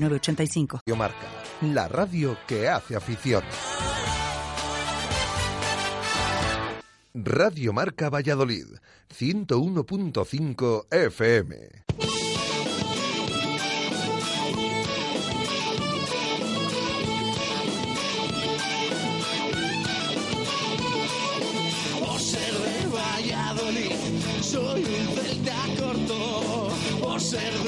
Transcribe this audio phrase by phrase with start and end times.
[0.00, 1.26] Radio Marca,
[1.60, 3.42] la radio que hace afición.
[7.12, 8.66] Radio Marca Valladolid,
[9.12, 11.56] 101.5 FM.
[21.98, 23.92] Por ser de Valladolid,
[24.42, 26.68] soy un celta corto.
[27.02, 27.67] Por ser de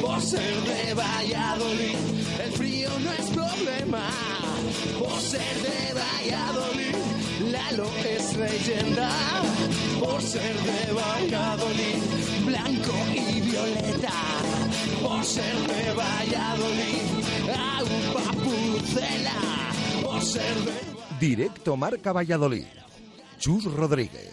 [0.00, 1.96] Por ser de Valladolid,
[2.44, 4.08] el frío no es problema.
[4.98, 6.96] Por ser de Valladolid,
[7.52, 9.10] Lalo es leyenda.
[10.00, 12.00] Por ser de Valladolid,
[12.46, 14.12] blanco y violeta.
[15.02, 17.02] Por ser de Valladolid,
[17.78, 19.32] agua pucela.
[20.02, 20.90] Por ser de
[21.20, 22.64] Directo Marca Valladolid.
[23.38, 24.30] Chus Rodríguez.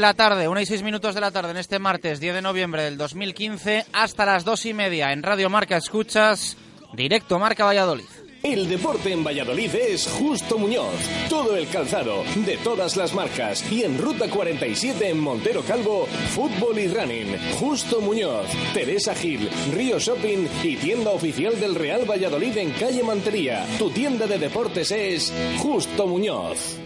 [0.00, 2.82] La tarde, una y seis minutos de la tarde en este martes 10 de noviembre
[2.82, 6.56] del 2015 hasta las dos y media en Radio Marca Escuchas,
[6.94, 8.06] directo Marca Valladolid.
[8.42, 10.94] El deporte en Valladolid es Justo Muñoz.
[11.28, 13.70] Todo el calzado, de todas las marcas.
[13.70, 17.36] Y en Ruta 47 en Montero Calvo, fútbol y running.
[17.58, 23.66] Justo Muñoz, Teresa Gil, Río Shopping y tienda oficial del Real Valladolid en calle Mantería.
[23.78, 26.78] Tu tienda de deportes es Justo Muñoz.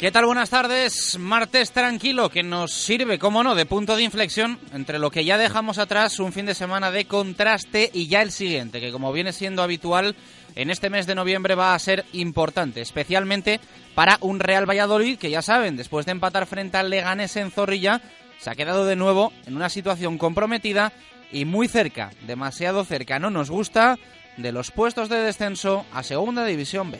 [0.00, 0.24] ¿Qué tal?
[0.24, 1.18] Buenas tardes.
[1.18, 5.36] Martes tranquilo que nos sirve, como no, de punto de inflexión entre lo que ya
[5.36, 9.34] dejamos atrás, un fin de semana de contraste y ya el siguiente, que como viene
[9.34, 10.16] siendo habitual
[10.54, 13.60] en este mes de noviembre va a ser importante, especialmente
[13.94, 18.00] para un Real Valladolid que ya saben, después de empatar frente al Leganés en Zorrilla,
[18.38, 20.94] se ha quedado de nuevo en una situación comprometida
[21.30, 23.98] y muy cerca, demasiado cerca, no nos gusta,
[24.38, 26.98] de los puestos de descenso a Segunda División B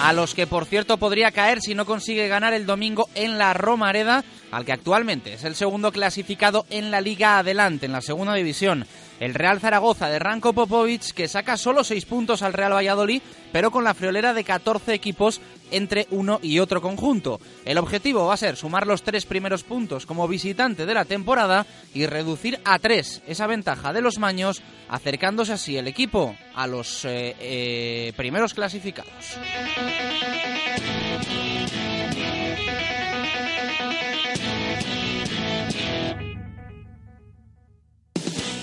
[0.00, 3.54] a los que por cierto podría caer si no consigue ganar el domingo en la
[3.54, 8.34] Romareda, al que actualmente es el segundo clasificado en la Liga Adelante, en la segunda
[8.34, 8.86] división.
[9.20, 13.22] El Real Zaragoza de Ranko Popovic, que saca solo 6 puntos al Real Valladolid,
[13.52, 15.40] pero con la friolera de 14 equipos
[15.70, 17.40] entre uno y otro conjunto.
[17.64, 21.66] El objetivo va a ser sumar los tres primeros puntos como visitante de la temporada
[21.94, 27.04] y reducir a 3 esa ventaja de los maños, acercándose así el equipo a los
[27.04, 29.36] eh, eh, primeros clasificados.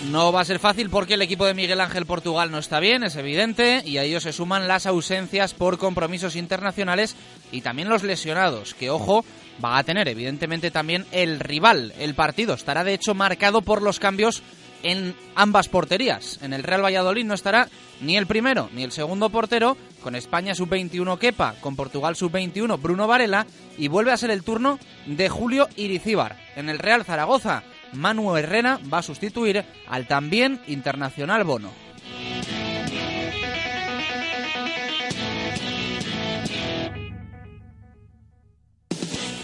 [0.10, 3.04] No va a ser fácil porque el equipo de Miguel Ángel Portugal no está bien,
[3.04, 7.16] es evidente, y a ello se suman las ausencias por compromisos internacionales
[7.52, 9.24] y también los lesionados, que ojo,
[9.64, 11.94] va a tener evidentemente también el rival.
[11.98, 14.44] El partido estará de hecho marcado por los cambios
[14.84, 16.38] en ambas porterías.
[16.44, 17.70] En el Real Valladolid no estará
[18.02, 23.08] ni el primero ni el segundo portero, con España sub-21 Kepa, con Portugal sub-21 Bruno
[23.08, 23.48] Varela,
[23.78, 26.38] y vuelve a ser el turno de Julio Iricíbar.
[26.58, 31.72] En el Real Zaragoza, Manu Herrera va a sustituir al también internacional Bono.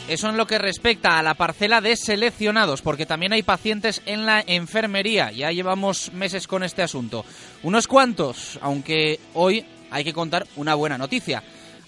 [0.09, 4.25] Eso en lo que respecta a la parcela de seleccionados, porque también hay pacientes en
[4.25, 5.31] la enfermería.
[5.31, 7.23] Ya llevamos meses con este asunto.
[7.61, 11.43] Unos cuantos, aunque hoy hay que contar una buena noticia.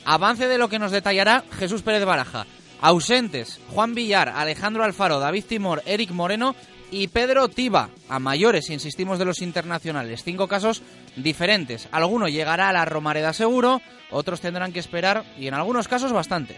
[0.06, 2.46] Avance de lo que nos detallará Jesús Pérez Baraja.
[2.81, 6.56] Ausentes, Juan Villar, Alejandro Alfaro, David Timor, Eric Moreno
[6.89, 7.89] y Pedro Tiba.
[8.10, 10.24] A mayores, insistimos, de los internacionales.
[10.24, 10.81] Cinco casos
[11.16, 11.88] diferentes.
[11.92, 16.57] Alguno llegará a la Romareda seguro, otros tendrán que esperar y en algunos casos bastante.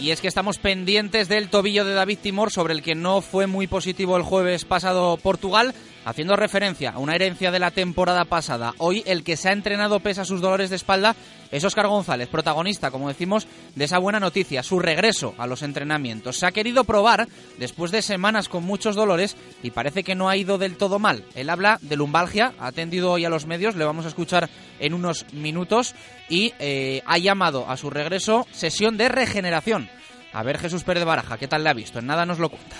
[0.00, 3.46] Y es que estamos pendientes del tobillo de David Timor, sobre el que no fue
[3.46, 5.72] muy positivo el jueves pasado Portugal,
[6.04, 8.74] haciendo referencia a una herencia de la temporada pasada.
[8.78, 11.16] Hoy el que se ha entrenado pese a sus dolores de espalda
[11.50, 16.38] es Óscar González, protagonista, como decimos, de esa buena noticia, su regreso a los entrenamientos.
[16.38, 17.28] Se ha querido probar
[17.58, 21.24] después de semanas con muchos dolores y parece que no ha ido del todo mal.
[21.34, 24.48] Él habla de lumbalgia, ha atendido hoy a los medios, le vamos a escuchar
[24.80, 25.94] en unos minutos
[26.28, 29.90] y eh, ha llamado a su regreso sesión de regeneración.
[30.32, 31.98] A ver Jesús Pérez Baraja, ¿qué tal le ha visto?
[31.98, 32.76] En nada nos lo cuenta.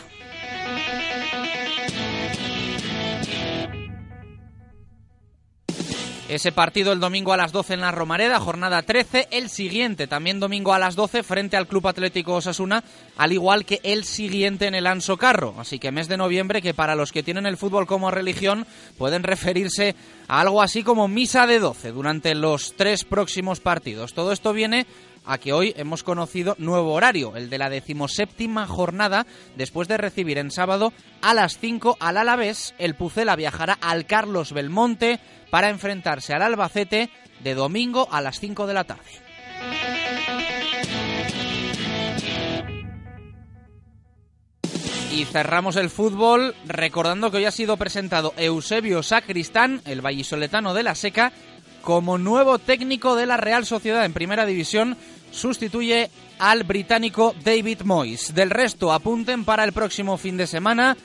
[6.33, 9.29] Ese partido el domingo a las 12 en la Romareda, jornada 13.
[9.33, 12.83] El siguiente también domingo a las 12 frente al Club Atlético Osasuna,
[13.19, 15.55] al igual que el siguiente en el Anso Carro.
[15.59, 19.25] Así que mes de noviembre que para los que tienen el fútbol como religión pueden
[19.25, 19.95] referirse
[20.27, 24.15] a algo así como misa de 12 durante los tres próximos partidos.
[24.15, 24.87] Todo esto viene
[25.25, 29.27] a que hoy hemos conocido nuevo horario, el de la decimoséptima jornada,
[29.57, 34.53] después de recibir en sábado a las 5 al Alavés, el Pucela viajará al Carlos
[34.53, 35.21] Belmonte
[35.51, 37.11] para enfrentarse al Albacete
[37.41, 39.11] de domingo a las 5 de la tarde.
[45.13, 50.83] Y cerramos el fútbol recordando que hoy ha sido presentado Eusebio Sacristán, el vallisoletano de
[50.83, 51.33] la Seca,
[51.83, 54.97] como nuevo técnico de la Real Sociedad en Primera División.
[55.33, 58.35] Sustituye al británico David Moyes.
[58.35, 60.97] Del resto, apunten para el próximo fin de semana.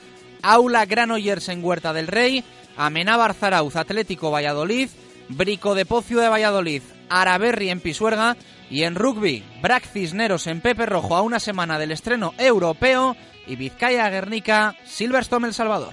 [0.42, 2.44] Aula Granollers en Huerta del Rey,
[2.76, 4.88] Amenábar Zarauz Atlético Valladolid,
[5.28, 8.36] Brico de Pocio de Valladolid, Araberri en Pisuerga
[8.70, 13.16] y en rugby, Brac Cisneros en Pepe Rojo a una semana del estreno europeo
[13.46, 15.92] y Vizcaya Guernica, Silverstone El Salvador.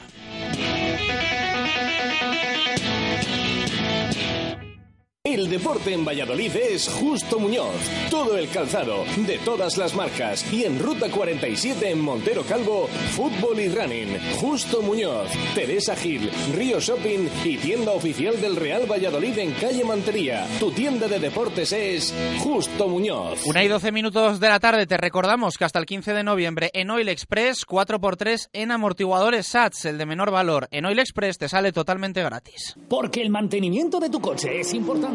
[5.25, 7.73] El deporte en Valladolid es Justo Muñoz.
[8.11, 10.45] Todo el calzado, de todas las marcas.
[10.53, 14.19] Y en Ruta 47 en Montero Calvo, fútbol y running.
[14.39, 20.45] Justo Muñoz, Teresa Gil, Río Shopping y tienda oficial del Real Valladolid en calle Mantería.
[20.59, 22.13] Tu tienda de deportes es
[22.43, 23.47] Justo Muñoz.
[23.47, 24.85] Una y 12 minutos de la tarde.
[24.85, 29.85] Te recordamos que hasta el 15 de noviembre en Oil Express, 4x3 en amortiguadores SATS,
[29.85, 30.67] el de menor valor.
[30.69, 32.75] En Oil Express te sale totalmente gratis.
[32.87, 35.14] Porque el mantenimiento de tu coche es importante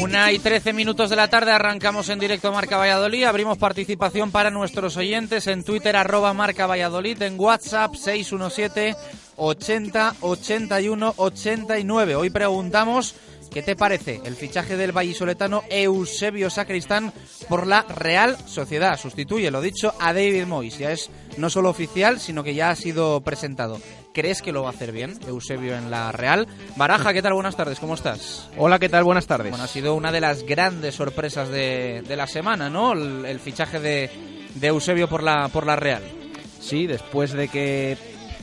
[0.00, 3.24] Una y trece minutos de la tarde arrancamos en directo Marca Valladolid.
[3.24, 8.96] Abrimos participación para nuestros oyentes en Twitter arroba Marca Valladolid, en WhatsApp 617
[9.36, 12.14] 80 81 89.
[12.16, 13.14] Hoy preguntamos
[13.56, 17.10] ¿Qué te parece el fichaje del vallisoletano Eusebio Sacristán
[17.48, 19.00] por la Real Sociedad?
[19.00, 20.76] Sustituye, lo dicho, a David Moyes.
[20.76, 21.08] Ya es
[21.38, 23.80] no solo oficial, sino que ya ha sido presentado.
[24.12, 26.46] ¿Crees que lo va a hacer bien Eusebio en la Real?
[26.76, 27.32] Baraja, ¿qué tal?
[27.32, 28.50] Buenas tardes, ¿cómo estás?
[28.58, 29.04] Hola, ¿qué tal?
[29.04, 29.48] Buenas tardes.
[29.48, 32.92] Bueno, ha sido una de las grandes sorpresas de, la semana, ¿no?
[32.92, 34.10] El, fichaje de,
[34.54, 36.02] de, Eusebio por la, por la Real.
[36.60, 37.96] Sí, después de que,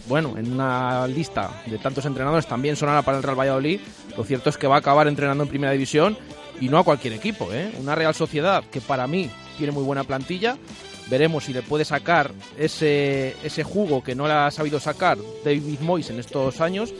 [0.07, 3.79] bueno, en una lista de tantos entrenadores también sonara para el Real Valladolid,
[4.17, 6.17] lo cierto es que va a acabar entrenando en Primera División
[6.59, 7.71] y no a cualquier equipo, ¿eh?
[7.79, 10.57] Una Real Sociedad que para mí tiene muy buena plantilla,
[11.09, 15.79] Veremos si le puede sacar ese, ese jugo que no le ha sabido sacar David
[15.81, 16.93] Moyes en estos años.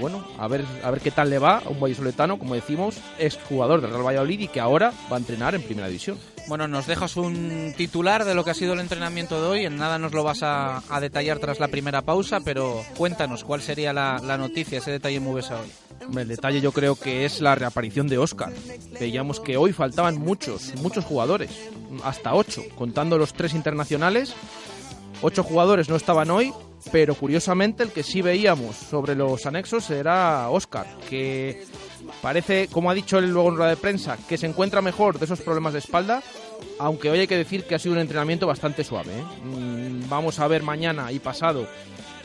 [0.00, 3.38] bueno, a ver, a ver qué tal le va a un vallisoletano, como decimos, es
[3.48, 6.18] jugador del Real Valladolid y que ahora va a entrenar en Primera División.
[6.46, 9.64] Bueno, nos dejas un titular de lo que ha sido el entrenamiento de hoy.
[9.64, 13.92] En nada nos lo vas a, detallar tras la primera pausa, pero cuéntanos cuál sería
[13.92, 16.18] la, noticia, ese detalle muy hoy.
[16.18, 18.52] El detalle yo creo que es la reaparición de Oscar.
[19.00, 21.50] Veíamos que hoy faltaban muchos, muchos jugadores,
[22.02, 24.34] hasta ocho, contando los tres internacionales.
[25.22, 26.52] Ocho jugadores no estaban hoy,
[26.92, 31.64] pero curiosamente el que sí veíamos sobre los anexos era Oscar, que
[32.22, 35.24] parece, como ha dicho él luego en rueda de prensa, que se encuentra mejor de
[35.24, 36.22] esos problemas de espalda,
[36.78, 39.12] aunque hoy hay que decir que ha sido un entrenamiento bastante suave.
[39.12, 39.24] ¿eh?
[39.44, 41.66] Mm, vamos a ver mañana y pasado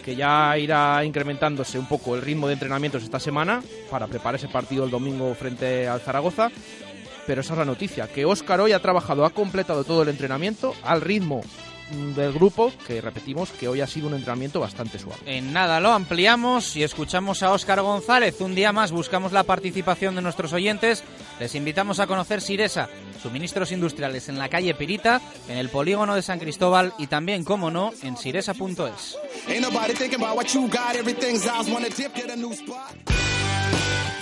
[0.04, 4.48] que ya irá incrementándose un poco el ritmo de entrenamientos esta semana para preparar ese
[4.48, 6.50] partido el domingo frente al Zaragoza.
[7.28, 10.74] Pero esa es la noticia, que Óscar hoy ha trabajado, ha completado todo el entrenamiento
[10.84, 11.42] al ritmo
[11.92, 15.22] del grupo, que repetimos que hoy ha sido un entrenamiento bastante suave.
[15.26, 18.40] En nada lo ampliamos y escuchamos a Óscar González.
[18.42, 21.04] Un día más buscamos la participación de nuestros oyentes.
[21.40, 22.90] Les invitamos a conocer Siresa,
[23.22, 27.72] suministros industriales en la calle Pirita, en el polígono de San Cristóbal y también, como
[27.72, 29.18] no, en siresa.es.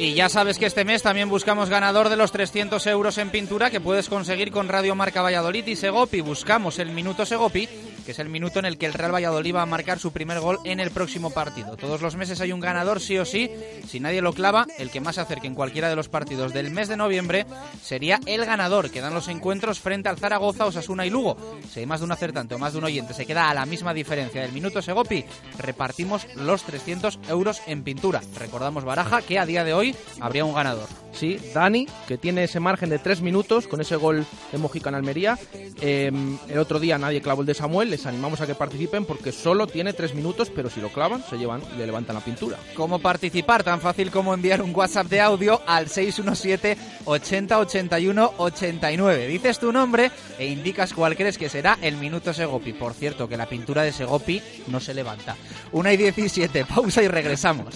[0.10, 3.70] Y ya sabes que este mes también buscamos ganador de los 300 euros en pintura
[3.70, 6.22] que puedes conseguir con Radio Marca Valladolid y Segopi.
[6.22, 7.70] Buscamos el minuto Segopi,
[8.04, 10.40] que es el minuto en el que el Real Valladolid va a marcar su primer
[10.40, 11.78] gol en el próximo partido.
[11.78, 13.52] Todos los meses hay un ganador, sí o sí.
[13.88, 16.72] Si nadie lo clava, el que más se acerque en cualquiera de los partidos del
[16.72, 17.46] mes de noviembre
[17.84, 21.38] sería el ganador, que dan los encuentros frente al Zaragoza, Osasuna y Lugo.
[21.72, 23.68] Si hay más de un acertante o más de un oyente, se queda a la
[23.68, 25.24] misma diferencia del minuto Segopi,
[25.60, 28.22] repartimos los 300 euros en pintura.
[28.40, 30.88] Recordamos Baraja que a día de hoy habría un ganador.
[31.12, 34.96] Sí, Dani, que tiene ese margen de tres minutos con ese gol de Mojica en
[34.96, 35.38] Almería.
[35.82, 36.12] Eh,
[36.48, 39.68] el otro día nadie clavó el de Samuel, les animamos a que participen porque solo
[39.68, 42.58] tiene tres minutos, pero si lo clavan, se llevan y le levantan la pintura.
[42.76, 43.64] ¿Cómo participar?
[43.64, 49.28] Tan fácil como enviar un WhatsApp de audio al 617 80 81 89.
[49.28, 52.74] Dices tu nombre e indicas cuál crees que será el minuto Segopi.
[52.74, 55.36] Por cierto, que la pintura de Segopi no se levanta.
[55.72, 57.76] 1 y 17, pausa y regresamos.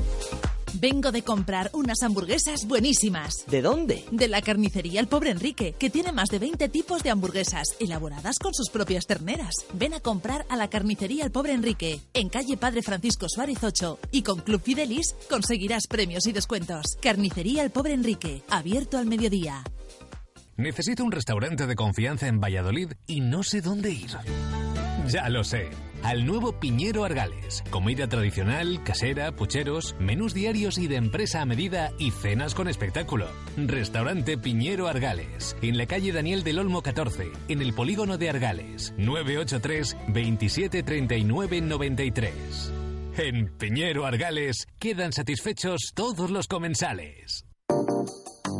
[0.73, 3.45] Vengo de comprar unas hamburguesas buenísimas.
[3.47, 4.05] ¿De dónde?
[4.11, 8.39] De la carnicería El Pobre Enrique, que tiene más de 20 tipos de hamburguesas, elaboradas
[8.39, 9.53] con sus propias terneras.
[9.73, 13.99] Ven a comprar a la carnicería El Pobre Enrique, en calle Padre Francisco Suárez 8,
[14.11, 16.85] y con Club Fidelis conseguirás premios y descuentos.
[17.01, 19.63] Carnicería El Pobre Enrique, abierto al mediodía.
[20.55, 24.11] Necesito un restaurante de confianza en Valladolid y no sé dónde ir.
[25.07, 25.69] Ya lo sé
[26.03, 27.63] al nuevo Piñero Argales.
[27.69, 33.27] Comida tradicional, casera, pucheros, menús diarios y de empresa a medida y cenas con espectáculo.
[33.57, 38.93] Restaurante Piñero Argales, en la calle Daniel del Olmo 14, en el polígono de Argales.
[38.97, 42.73] 983 27 39 93.
[43.17, 47.45] En Piñero Argales quedan satisfechos todos los comensales.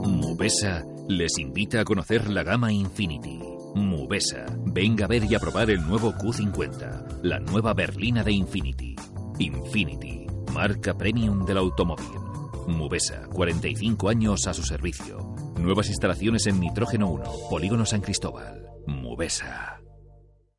[0.04, 3.51] Mubesa les invita a conocer la gama Infinity.
[3.76, 8.96] Mubesa, venga a ver y a probar el nuevo Q50, la nueva berlina de Infinity.
[9.40, 12.20] Infinity, marca premium del automóvil.
[12.68, 15.36] Mubesa, 45 años a su servicio.
[15.58, 18.66] Nuevas instalaciones en Nitrógeno 1, Polígono San Cristóbal.
[18.88, 19.82] Mubesa.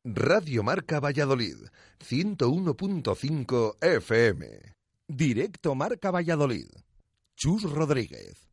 [0.03, 1.57] Radio Marca Valladolid,
[1.99, 4.47] 101.5 FM.
[5.07, 6.67] Directo Marca Valladolid.
[7.35, 8.52] Chus Rodríguez.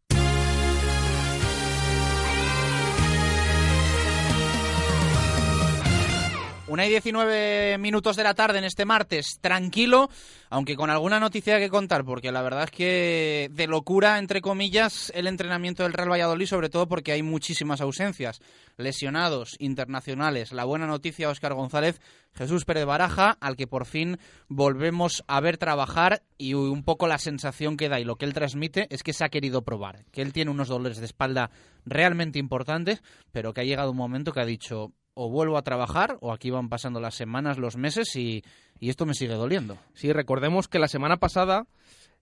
[6.71, 10.09] Una y 19 minutos de la tarde en este martes, tranquilo,
[10.51, 15.11] aunque con alguna noticia que contar, porque la verdad es que de locura, entre comillas,
[15.17, 18.41] el entrenamiento del Real Valladolid, sobre todo porque hay muchísimas ausencias,
[18.77, 20.53] lesionados, internacionales.
[20.53, 22.01] La buena noticia, Óscar González,
[22.35, 27.19] Jesús Pérez Baraja, al que por fin volvemos a ver trabajar y un poco la
[27.19, 30.23] sensación que da y lo que él transmite es que se ha querido probar, que
[30.23, 31.51] él tiene unos dolores de espalda
[31.85, 36.17] realmente importantes, pero que ha llegado un momento que ha dicho, o vuelvo a trabajar
[36.23, 38.43] o aquí van pasando las semanas, los meses y,
[38.81, 39.77] esto me sigue doliendo.
[39.93, 41.67] Sí, recordemos que la semana pasada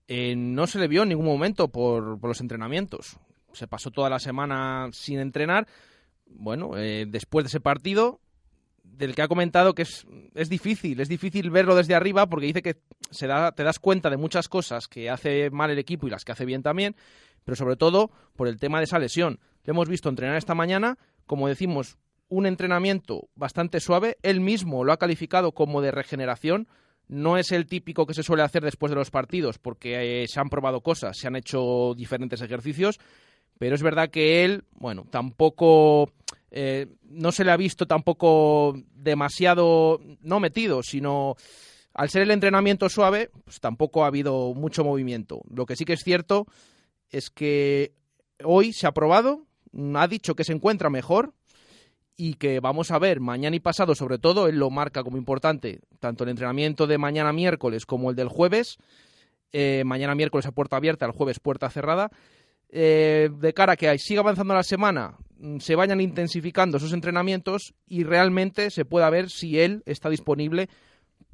[0.09, 3.17] eh, no se le vio en ningún momento por, los entrenamientos.
[3.53, 5.69] Se pasó toda la semana sin entrenar.
[6.27, 8.19] Bueno, eh, después de ese partido,
[8.83, 12.63] del que ha comentado que es, es difícil, es difícil verlo desde arriba porque dice
[12.63, 12.81] que
[13.13, 16.25] se da, te das cuenta de muchas cosas que hace mal el equipo y las
[16.25, 16.97] que hace bien también,
[17.45, 19.39] pero sobre todo por el tema de esa lesión.
[19.63, 21.97] Le hemos visto entrenar esta mañana, como decimos,
[22.29, 24.19] un entrenamiento bastante suave.
[24.23, 26.69] Él mismo lo ha calificado como de regeneración.
[27.09, 30.41] No es el típico que se suele hacer después de los partidos, porque eh, se
[30.41, 32.99] han probado cosas, se han hecho diferentes ejercicios,
[33.59, 36.13] pero es verdad que él, bueno, tampoco
[36.51, 41.37] eh, no se le ha visto tampoco demasiado, no metido, sino
[41.95, 45.41] al ser el entrenamiento suave, pues tampoco ha habido mucho movimiento.
[45.51, 46.47] Lo que sí que es cierto
[47.11, 47.93] es que
[48.45, 49.47] hoy se ha probado,
[49.95, 51.35] ha dicho que se encuentra mejor,
[52.21, 55.81] y que vamos a ver mañana y pasado, sobre todo, él lo marca como importante,
[56.01, 58.77] tanto el entrenamiento de mañana miércoles como el del jueves,
[59.53, 62.11] eh, mañana miércoles a puerta abierta, el jueves puerta cerrada,
[62.71, 67.73] eh, de cara a que siga avanzando la semana, mm, se vayan intensificando esos entrenamientos
[67.87, 70.69] y realmente se pueda ver si él está disponible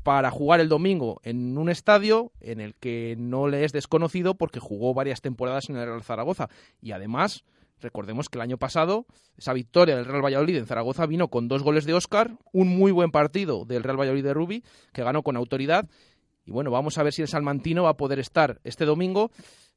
[0.02, 4.60] para jugar el domingo en un estadio en el que no le es desconocido porque
[4.60, 6.50] jugó varias temporadas en el Real Zaragoza.
[6.82, 7.42] Y además
[7.80, 11.62] Recordemos que el año pasado esa victoria del Real Valladolid en Zaragoza vino con dos
[11.62, 15.36] goles de Oscar, un muy buen partido del Real Valladolid de Rubi, que ganó con
[15.36, 15.88] autoridad.
[16.46, 19.30] Y bueno, vamos a ver si el salmantino va a poder estar este domingo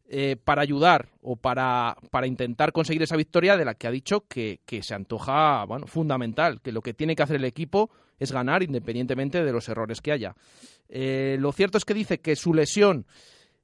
[0.09, 4.25] eh, para ayudar o para, para, intentar conseguir esa victoria de la que ha dicho
[4.25, 8.63] que, se antoja bueno, fundamental, que lo que tiene que hacer el equipo es ganar
[8.63, 10.33] independientemente de los errores que haya.
[10.87, 13.05] Eh, lo cierto es que dice que su lesión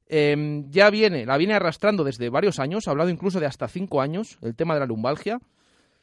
[0.08, 4.02] Em, ya viene, la viene arrastrando desde varios años, ha hablado incluso de hasta cinco
[4.02, 5.40] años, el tema de la lumbalgia.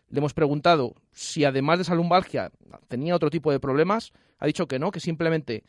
[0.08, 2.50] Le hemos preguntado si además de esa lumbalgia
[2.88, 4.12] tenía otro tipo de problemas.
[4.38, 5.62] Ha dicho que no, que simplemente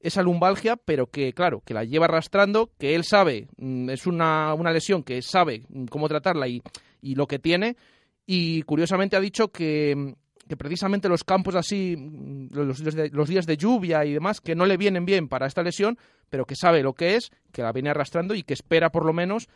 [0.00, 4.54] esa lumbalgia, pero que, claro, que la lleva arrastrando, que él sabe, mm, es una,
[4.54, 6.62] una lesión que sabe cómo tratarla y,
[7.00, 7.76] y lo que tiene.
[8.24, 10.14] Y curiosamente ha dicho que,
[10.48, 12.80] que precisamente los campos así, mm, los,
[13.12, 15.98] los, días de lluvia y demás, que no le vienen bien para esta lesión,
[16.30, 19.12] pero que sabe lo que es, que la viene arrastrando y que espera por lo
[19.12, 19.48] menos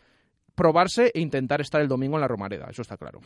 [0.54, 3.20] probarse e intentar estar el domingo en la Romareda, eso está claro.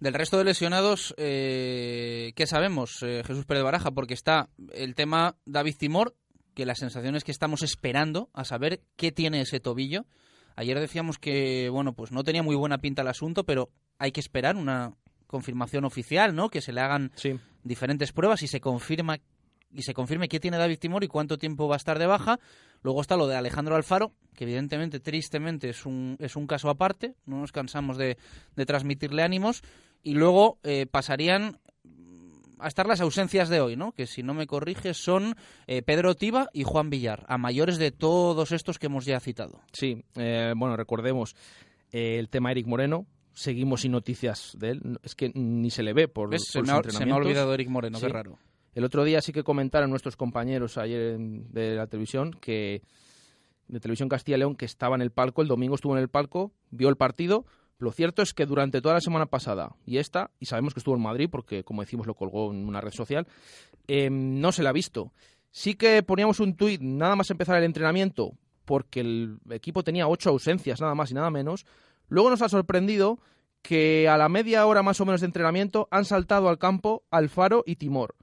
[0.00, 3.92] Del resto de lesionados, eh, ¿qué sabemos, eh, Jesús Pérez Baraja?
[3.92, 6.16] Porque está el tema David Timor,
[6.54, 10.06] que la sensación es que estamos esperando a saber qué tiene ese tobillo.
[10.56, 14.20] Ayer decíamos que, bueno, pues no tenía muy buena pinta el asunto, pero hay que
[14.20, 14.96] esperar una,
[15.32, 16.48] confirmación oficial, ¿no?
[16.48, 17.10] Que se le hagan
[17.64, 19.18] diferentes pruebas y se confirma
[19.74, 22.38] y se confirme qué tiene David Timor y cuánto tiempo va a estar de baja.
[22.82, 27.14] Luego está lo de Alejandro Alfaro, que evidentemente, tristemente, es un, es un caso aparte.
[27.24, 28.18] No nos cansamos de,
[28.66, 29.62] transmitirle ánimos.
[30.02, 31.58] Y luego eh, pasarían
[32.58, 33.92] a estar las ausencias de hoy, ¿no?
[33.92, 37.92] Que si no me corrige son eh, Pedro Tiba y Juan Villar, a mayores de
[37.92, 39.62] todos estos que hemos ya citado.
[39.72, 41.34] Sí, eh, bueno, recordemos
[41.90, 44.98] el tema Eric Moreno, seguimos sin noticias de él.
[45.02, 48.38] Es que ni se le ve por, se, me ha, olvidado Eric Moreno, qué raro.
[48.74, 52.82] El otro día sí que comentaron nuestros compañeros ayer de la televisión que
[53.68, 56.52] de Televisión Castilla León que estaba en el palco, el domingo estuvo en el palco,
[56.70, 57.46] vio el partido.
[57.78, 60.94] Lo cierto es que durante toda la semana pasada y esta, y sabemos que estuvo
[60.94, 63.26] en Madrid porque, como decimos, lo colgó en una red social,
[63.88, 65.12] em, no se la ha visto.
[65.50, 68.32] Sí que poníamos un tuit nada más empezar el entrenamiento,
[68.64, 71.66] porque el equipo tenía ocho ausencias, nada más y nada menos,
[72.12, 73.20] Luego nos ha sorprendido
[73.62, 77.64] que a la media hora más o menos de entrenamiento han saltado al campo Alfaro
[77.64, 78.16] y Timor.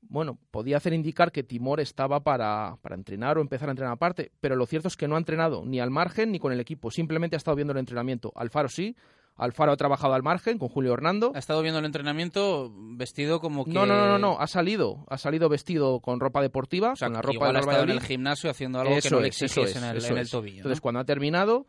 [0.00, 4.32] Bueno, podía hacer indicar que Timor estaba para, para, entrenar o empezar a entrenar aparte,
[4.40, 6.90] pero lo cierto es que no ha entrenado ni al margen ni con el equipo,
[6.90, 8.32] simplemente ha estado viendo el entrenamiento.
[8.34, 8.96] Alfaro sí,
[9.36, 11.32] Alfaro ha trabajado al margen con Julio Hernando.
[11.34, 13.72] Ha estado viendo el entrenamiento vestido como que...
[13.72, 17.34] No, no, no, no, ha salido, ha salido vestido con ropa deportiva, con la ropa
[17.34, 20.56] igual ha estado en el gimnasio haciendo algo que no le exigiese en, el, tobillo.
[20.56, 21.66] Entonces, cuando ha terminado,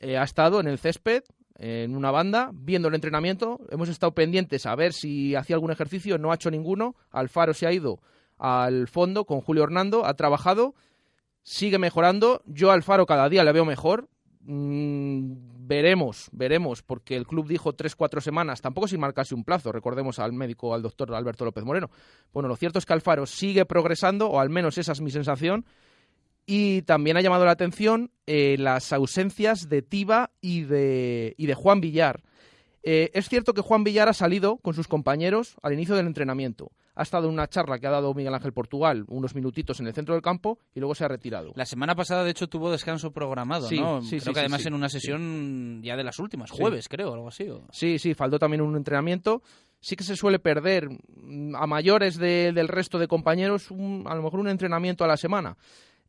[0.00, 1.22] eh, ha estado en el césped,
[1.56, 3.60] en una banda, viendo el entrenamiento.
[3.70, 6.96] Hemos estado pendientes a ver si hacía algún ejercicio, no ha hecho ninguno.
[7.10, 8.00] Alfaro se ha ido
[8.38, 10.74] al fondo con Julio Hernando, ha trabajado,
[11.42, 12.42] sigue mejorando.
[12.46, 14.08] Yo Alfaro cada día le veo mejor.
[14.40, 19.70] mm, veremos, veremos, porque el club dijo tres, cuatro semanas, tampoco sin marcarse un plazo,
[19.70, 21.90] recordemos al médico, al doctor Alberto López Moreno.
[22.32, 25.64] Bueno, lo cierto es que Alfaro sigue progresando, o al menos esa es mi sensación,
[26.46, 31.54] y también ha llamado la atención eh, las ausencias de Tiba y de, y de
[31.54, 32.22] Juan Villar.
[32.82, 36.72] Eh, es cierto que Juan Villar ha salido con sus compañeros al inicio del entrenamiento.
[36.96, 39.94] Ha estado en una charla que ha dado Miguel Ángel Portugal, unos minutitos en el
[39.94, 41.52] centro del campo, y luego se ha retirado.
[41.54, 44.02] La semana pasada, de hecho, tuvo descanso programado, Sí, ¿no?
[44.02, 47.28] sí, creo sí, que además en una sesión ya de las últimas, jueves, creo, algo
[47.28, 47.48] así.
[47.48, 49.42] o- Sí, sí, faltó también un entrenamiento.
[49.80, 54.14] Sí que se suele perder mm, a mayores de- del resto de compañeros un- a
[54.14, 55.56] lo mejor un entrenamiento a la semana.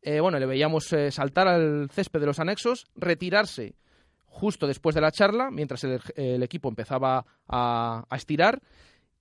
[0.02, 3.76] Eh, bueno, le veíamos eh, saltar al césped de los anexos, retirarse
[4.26, 8.60] justo después de la charla, mientras el, el equipo empezaba a, a estirar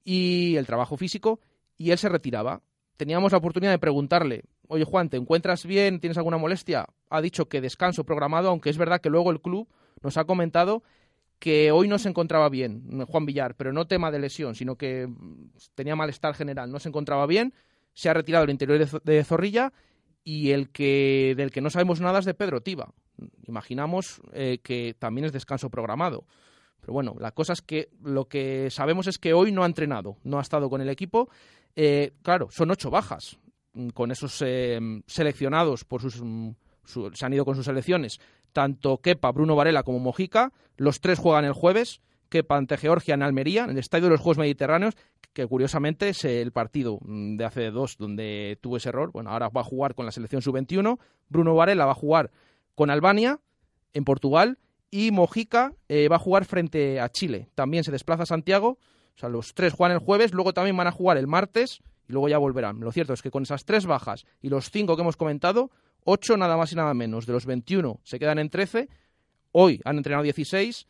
[0.04, 1.39] y el trabajo físico,
[1.78, 2.62] y él se retiraba.
[2.98, 6.00] Teníamos la oportunidad de preguntarle, oye Juan, ¿te encuentras bien?
[6.00, 6.88] ¿Tienes alguna molestia?
[7.10, 9.67] Ha dicho que descanso programado, aunque es verdad que luego el club
[10.02, 10.82] nos ha comentado
[11.38, 15.08] que hoy no se encontraba bien, Juan Villar, pero no tema de lesión, sino que
[15.08, 17.54] mm, tenía malestar general, no se encontraba bien,
[17.94, 19.74] se ha retirado al interior de Zorrilla
[20.23, 22.93] y el que del que no sabemos nada es de Pedro Tiba.
[23.47, 26.25] Imaginamos eh, que también es descanso programado.
[26.79, 30.17] Pero bueno, la cosa es que lo que sabemos es que hoy no ha entrenado,
[30.23, 31.29] no ha estado con el equipo.
[31.75, 33.38] Eh, claro, son ocho bajas
[33.73, 36.49] mm, con esos eh, seleccionados por sus, mm,
[36.84, 38.19] su- se han ido con sus selecciones.
[38.51, 42.01] Tanto Kepa, Bruno Varela como Mojica, los tres juegan el jueves.
[42.32, 44.96] Kepa ante Georgia en Almería, en el Estadio de los Juegos Mediterráneos,
[45.34, 49.12] que curiosamente es el partido mm, de hace dos donde tuvo ese error.
[49.12, 50.98] Bueno, ahora va a jugar con la selección sub-21.
[51.30, 52.32] Bruno Varela va a jugar
[52.74, 53.39] con Albania
[53.94, 54.58] en Portugal
[54.89, 57.50] y Mojica eh, va a jugar frente a Chile.
[57.54, 58.80] También se desplaza a Santiago.
[59.15, 62.13] O sea, los tres juegan el jueves, luego también van a jugar el martes y
[62.13, 62.80] luego ya volverán.
[62.80, 65.70] Lo cierto es que con esas tres bajas y los cinco que hemos comentado,
[66.06, 67.26] ocho nada más y nada menos.
[67.26, 68.88] De los 21 se quedan en 13.
[69.52, 70.88] Hoy han entrenado 16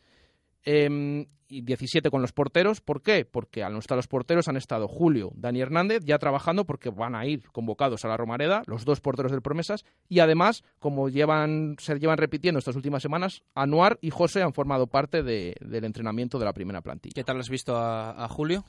[0.64, 2.80] eh, y 17 con los porteros.
[2.80, 3.26] ¿Por qué?
[3.26, 7.14] Porque al no estar los porteros han estado Julio, Dani Hernández ya trabajando porque van
[7.14, 11.76] a ir convocados a la Romareda, los dos porteros del Promesas, y además, como llevan,
[11.78, 16.38] se llevan repitiendo estas últimas semanas, Anuar y José han formado parte de- del entrenamiento
[16.38, 17.12] de la primera plantilla.
[17.14, 18.64] ¿Qué tal has visto a Julio?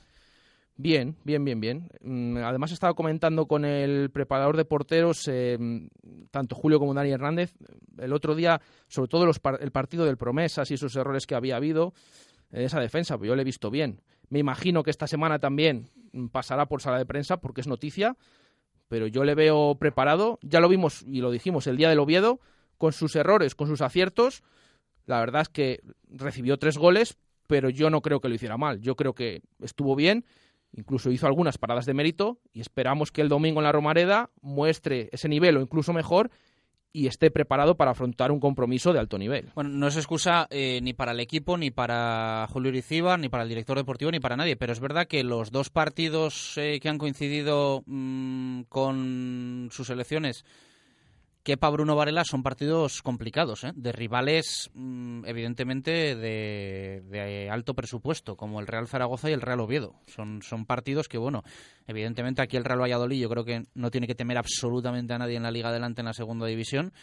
[0.76, 1.88] Bien, bien, bien, bien.
[2.02, 5.56] Mm, Además estaba comentando con el preparador de porteros, eh,
[6.32, 7.54] tanto Julio como Dani Hernández,
[7.98, 11.36] el otro día, sobre todo los par- el partido del Promesas y esos errores que
[11.36, 11.94] había habido
[12.50, 14.00] en esa defensa, pues yo le he visto bien.
[14.30, 15.90] Me imagino que esta semana también
[16.32, 18.16] pasará por sala de prensa porque es noticia,
[18.88, 20.38] pero yo le veo preparado.
[20.42, 22.40] Ya lo vimos y lo dijimos el día del Oviedo,
[22.78, 24.42] con sus errores, con sus aciertos.
[25.06, 28.80] La verdad es que recibió tres goles, pero yo no creo que lo hiciera mal.
[28.80, 30.24] Yo creo que estuvo bien,
[30.76, 35.08] incluso hizo algunas paradas de mérito y esperamos que el domingo en la Romareda muestre
[35.12, 36.30] ese nivel o incluso mejor
[36.96, 39.50] y esté preparado para afrontar un compromiso de alto nivel.
[39.56, 43.42] Bueno, no es excusa eh, ni para el equipo, ni para Julio Irizíbar, ni para
[43.42, 44.56] el director deportivo, ni para nadie.
[44.56, 50.44] Pero es verdad que los dos partidos eh, que han coincidido mm, con sus elecciones,
[51.44, 53.72] Kepa Bruno Varela, son partidos complicados, ¿eh?
[53.76, 59.94] de rivales mm, evidentemente de, alto presupuesto, como el Real Zaragoza y el Real Oviedo.
[60.06, 61.44] Son, son partidos que, bueno,
[61.86, 65.36] evidentemente aquí el Real Valladolid yo creo que no tiene que temer absolutamente a nadie
[65.36, 66.94] en la Liga Adelante en la segunda división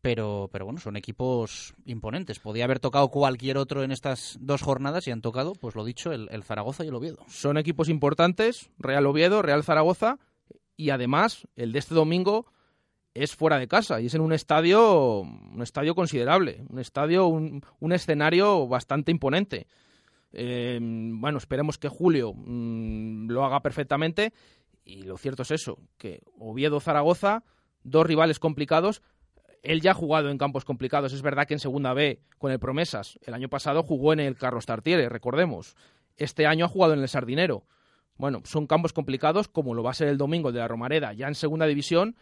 [0.00, 2.40] pero, pero bueno, son equipos imponentes.
[2.40, 6.10] Podía haber tocado cualquier otro en estas dos jornadas y han tocado, pues lo dicho,
[6.12, 7.24] el Zaragoza y el Oviedo.
[7.28, 10.18] Son equipos importantes, Real Oviedo, Real Zaragoza,
[10.76, 12.46] y además el de este domingo
[13.14, 17.62] es fuera de casa y es en un estadio, un estadio considerable, un estadio, un,
[17.80, 19.66] un escenario bastante imponente.
[20.32, 24.32] Eh, bueno, esperemos que Julio mm, lo haga perfectamente
[24.84, 27.44] y lo cierto es eso, que Oviedo-Zaragoza,
[27.84, 29.02] dos rivales complicados,
[29.62, 31.12] él ya ha jugado en campos complicados.
[31.12, 33.18] Es verdad que en Segunda B con el Promesas.
[33.22, 35.76] El año pasado jugó en el Carlos Tartiere, recordemos.
[36.16, 37.64] Este año ha jugado en el Sardinero.
[38.16, 41.28] Bueno, son campos complicados, como lo va a ser el domingo de la Romareda, ya
[41.28, 42.16] en Segunda División.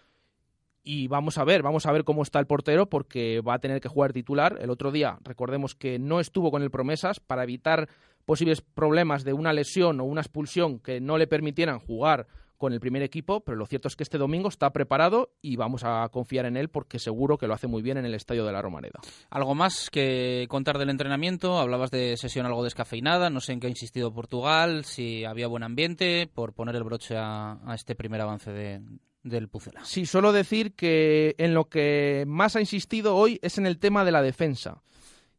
[0.83, 3.81] Y vamos a ver, vamos a ver cómo está el portero, porque va a tener
[3.81, 4.59] que jugar titular.
[4.61, 7.89] El otro día, recordemos que no estuvo con el Promesas para evitar
[8.25, 12.27] posibles problemas de una lesión o una expulsión que no le permitieran jugar
[12.61, 15.83] con el primer equipo, pero lo cierto es que este domingo está preparado y vamos
[15.83, 18.53] a confiar en él porque seguro que lo hace muy bien en el estadio de
[18.53, 19.01] la Romareda.
[19.31, 23.67] Algo más que contar del entrenamiento, hablabas de sesión algo descafeinada, no sé en qué
[23.67, 28.21] ha insistido Portugal, si había buen ambiente, por poner el broche a, a este primer
[28.21, 28.83] avance de,
[29.23, 29.85] del Pucela.
[29.85, 34.05] Sí, solo decir que en lo que más ha insistido hoy es en el tema
[34.05, 34.83] de la defensa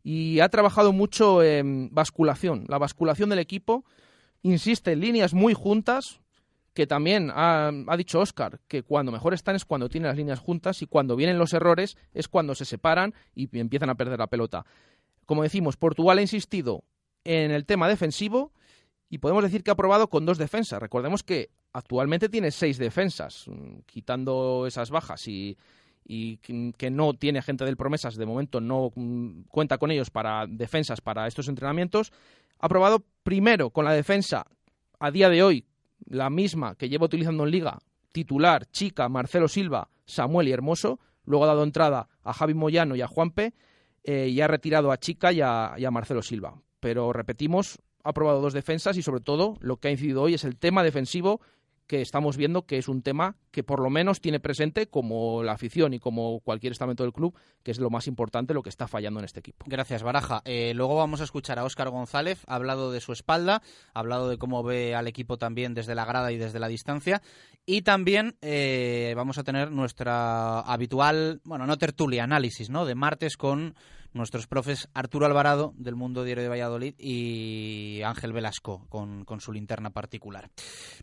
[0.03, 3.85] y ha trabajado mucho en basculación, la basculación del equipo,
[4.41, 6.21] insiste en líneas muy juntas,
[6.73, 10.39] que también ha, ha dicho Oscar que cuando mejor están es cuando tienen las líneas
[10.39, 14.27] juntas y cuando vienen los errores es cuando se separan y empiezan a perder la
[14.27, 14.65] pelota.
[15.25, 16.83] Como decimos, Portugal ha insistido
[17.23, 18.53] en el tema defensivo
[19.09, 20.81] y podemos decir que ha probado con dos defensas.
[20.81, 25.57] Recordemos que actualmente tiene seis defensas, mm, quitando esas bajas y,
[26.03, 30.99] que no tiene gente del promesas, de momento no mm, cuenta con ellos para defensas
[30.99, 32.12] para estos entrenamientos.
[32.60, 34.45] Ha probado primero con la defensa
[34.99, 35.65] a día de hoy
[36.05, 37.79] la misma que lleva utilizando en liga,
[38.12, 40.99] titular, Chica, Marcelo Silva, Samuel y Hermoso.
[41.23, 43.53] Luego ha dado entrada a Javi Moyano y a Juanpe
[44.03, 46.62] eh, y ha retirado a Chica y a Marcelo Silva.
[46.81, 50.43] Pero repetimos, ha probado dos defensas y sobre todo lo que ha incidido hoy es
[50.43, 51.41] el tema defensivo
[51.91, 55.51] que estamos viendo que es un tema que por lo menos tiene presente como la
[55.51, 58.88] afición y como cualquier estamento del club, que es lo más importante, lo que está
[58.88, 59.65] fallando en este equipo.
[59.67, 60.41] Gracias, Baraja.
[60.45, 63.62] Eh, luego vamos a escuchar a Óscar González, ha hablado de su espalda,
[63.93, 67.21] ha hablado de cómo ve al equipo también desde la grada y desde la distancia.
[67.65, 72.86] Y también eh, vamos a tener nuestra habitual, bueno, no tertulia, análisis, ¿no?
[72.86, 73.75] De martes con
[74.13, 79.52] nuestros profes Arturo Alvarado del Mundo Diario de Valladolid y Ángel Velasco con, con, su
[79.52, 80.50] linterna particular.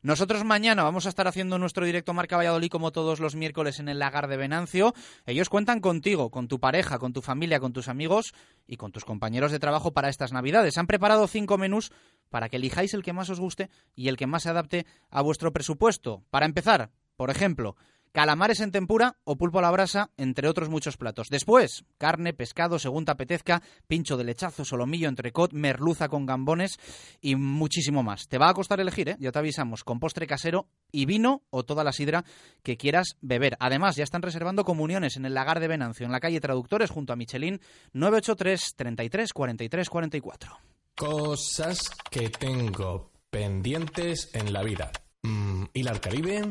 [0.02, 3.88] Nosotros mañana vamos a estar haciendo nuestro directo Marca Valladolid como todos los miércoles en
[3.88, 4.94] el lagar de Venancio.
[5.26, 8.34] Ellos cuentan contigo, con tu pareja, con tu familia, con tus amigos
[8.66, 10.78] y con tus compañeros de trabajo para estas Navidades.
[10.78, 11.92] Han preparado cinco menús
[12.30, 15.22] para que elijáis el que más os guste y el que más se adapte a
[15.22, 16.22] vuestro presupuesto.
[16.30, 17.76] Para empezar, por ejemplo,
[18.12, 21.28] calamares en tempura o pulpo a la brasa, entre otros muchos platos.
[21.28, 26.78] Después, carne, pescado, según te apetezca, pincho de lechazo, solomillo, entrecot, merluza con gambones
[27.20, 28.28] y muchísimo más.
[28.28, 29.16] Te va a costar elegir, ¿eh?
[29.18, 32.24] ya te avisamos, con postre casero y vino o toda la sidra
[32.62, 33.56] que quieras beber.
[33.60, 37.12] Además, ya están reservando comuniones en el lagar de Venancio, en la calle Traductores, junto
[37.12, 37.60] a Michelin,
[37.92, 40.58] 983 33 43 44.
[40.96, 44.90] Cosas que tengo pendientes en la vida.
[45.22, 46.42] Mm, ¿Ir al Caribe?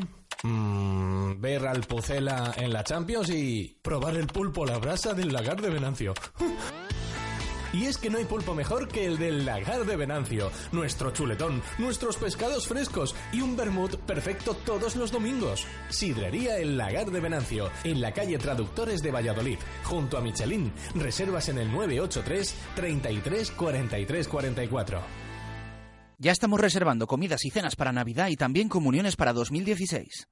[0.42, 5.32] Mm, ver al Pucela en la Champions y probar el pulpo a la brasa del
[5.32, 6.14] lagar de Venancio.
[7.72, 11.62] Y es que no hay pulpo mejor que el del lagar de Venancio, nuestro chuletón,
[11.76, 15.66] nuestros pescados frescos y un vermut perfecto todos los domingos.
[15.90, 20.72] Sidrería El Lagar de Venancio, en la calle Traductores de Valladolid, junto a Michelin.
[20.94, 25.27] Reservas en el 983 33 43 44.
[26.20, 30.26] Ya estamos reservando comidas y cenas para Navidad y también comuniones para 2016.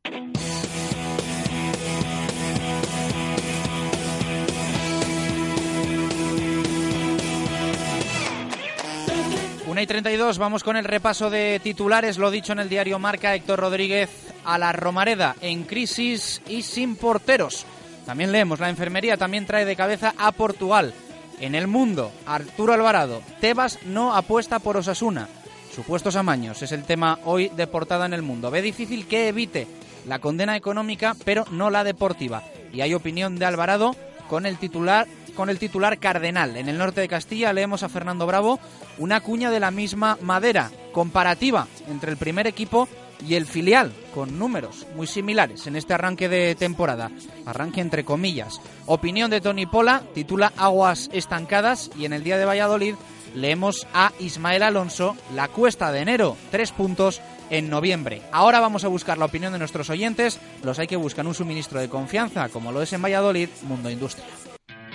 [9.69, 12.19] Una y 32, vamos con el repaso de titulares.
[12.19, 14.11] Lo dicho en el diario Marca, Héctor Rodríguez
[14.45, 17.65] a la Romareda en crisis y sin porteros.
[18.05, 20.93] También leemos, la enfermería también trae de cabeza a Portugal.
[21.39, 25.29] En el mundo, Arturo Alvarado, Tebas no apuesta por Osasuna.
[25.77, 28.51] Supuestos amaños es el tema hoy de portada en el mundo.
[28.51, 29.67] Ve difícil que evite
[30.07, 32.43] la condena económica, pero no la deportiva.
[32.73, 33.95] Y hay opinión de Alvarado
[34.27, 36.57] con el titular con el titular Cardenal.
[36.57, 38.59] En el norte de Castilla leemos a Fernando Bravo
[38.97, 42.89] una cuña de la misma madera, comparativa entre el primer equipo
[43.29, 47.11] y el filial, con números muy similares en este arranque de temporada.
[47.45, 48.63] Arranque entre comillas.
[48.87, 52.95] Opinión de Tony Pola, titula Aguas estancadas y en el día de Valladolid
[53.37, 57.21] leemos a Ismael Alonso, la cuesta de enero, tres puntos
[57.51, 58.23] en noviembre.
[58.33, 61.79] Ahora vamos a buscar la opinión de nuestros oyentes, los hay que buscar un suministro
[61.79, 64.25] de confianza, como lo es en Valladolid, Mundo Industria.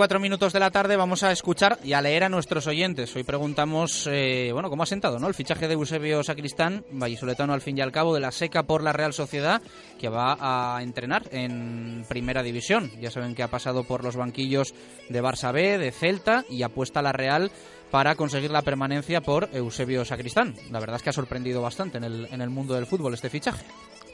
[0.00, 2.66] Una y 34 minutos de la tarde vamos a escuchar y a leer a nuestros
[2.66, 3.14] oyentes.
[3.16, 5.28] Hoy preguntamos, eh, bueno, cómo ha sentado ¿no?
[5.28, 8.82] el fichaje de Eusebio Sacristán, vallisoletano al fin y al cabo, de la seca por
[8.82, 9.60] la Real Sociedad,
[9.98, 12.90] que va a entrenar en Primera División.
[12.98, 14.72] Ya saben que ha pasado por los banquillos
[15.10, 17.50] de Barça B, de Celta y apuesta a la Real
[17.90, 20.54] para conseguir la permanencia por Eusebio Sacristán.
[20.70, 23.28] La verdad es que ha sorprendido bastante en el, en el mundo del fútbol este
[23.28, 23.66] fichaje.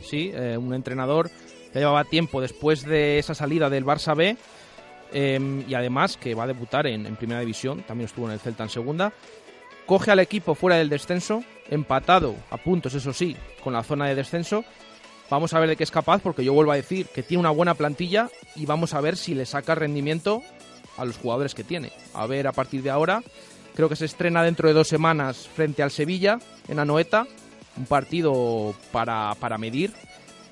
[0.03, 1.31] Sí, eh, un entrenador
[1.73, 4.37] Ya llevaba tiempo después de esa salida del Barça B
[5.13, 8.41] em, y además que va a debutar en, en Primera División, también estuvo en el
[8.41, 9.13] Celta en Segunda.
[9.87, 14.15] Coge al equipo fuera del descenso, empatado a puntos, eso sí, con la zona de
[14.17, 14.65] descenso.
[15.31, 17.51] Vamos a ver de qué es capaz, porque yo vuelvo a decir que tiene una
[17.51, 20.43] buena plantilla y vamos a ver si le saca rendimiento
[20.97, 21.93] a los jugadores que tiene.
[22.15, 23.23] A ver a partir de ahora.
[23.75, 26.39] Creo que se estrena dentro de dos semanas frente al Sevilla
[26.69, 27.27] en Anoeta.
[27.77, 29.93] Un partido para, para medir.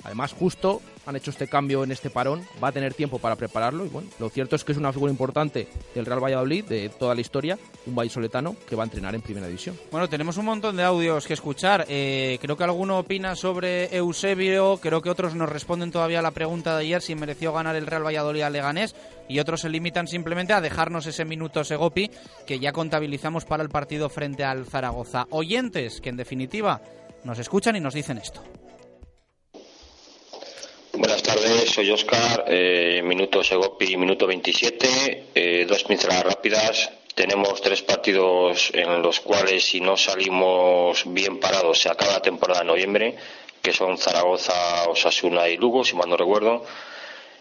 [0.03, 3.85] Además, justo han hecho este cambio en este parón, va a tener tiempo para prepararlo
[3.85, 7.15] y bueno, lo cierto es que es una figura importante del Real Valladolid, de toda
[7.15, 9.79] la historia, un vallisoletano que va a entrenar en Primera División.
[9.91, 11.87] Bueno, tenemos un montón de audios que escuchar.
[11.89, 16.31] Eh, creo que alguno opina sobre Eusebio, creo que otros nos responden todavía a la
[16.31, 18.95] pregunta de ayer si mereció ganar el Real Valladolid a Leganés
[19.29, 22.11] y otros se limitan simplemente a dejarnos ese minuto Segopi
[22.47, 25.27] que ya contabilizamos para el partido frente al Zaragoza.
[25.31, 26.83] Oyentes que en definitiva
[27.25, 28.43] nos escuchan y nos dicen esto.
[30.97, 36.89] Buenas tardes, soy Oscar, eh, minuto Segopi, minuto 27, eh, dos pinceladas rápidas.
[37.17, 42.61] Tenemos tres partidos en los cuales si no salimos bien parados se acaba la temporada
[42.61, 43.17] en noviembre,
[43.61, 46.65] que son Zaragoza, Osasuna y Lugo, si mal no recuerdo.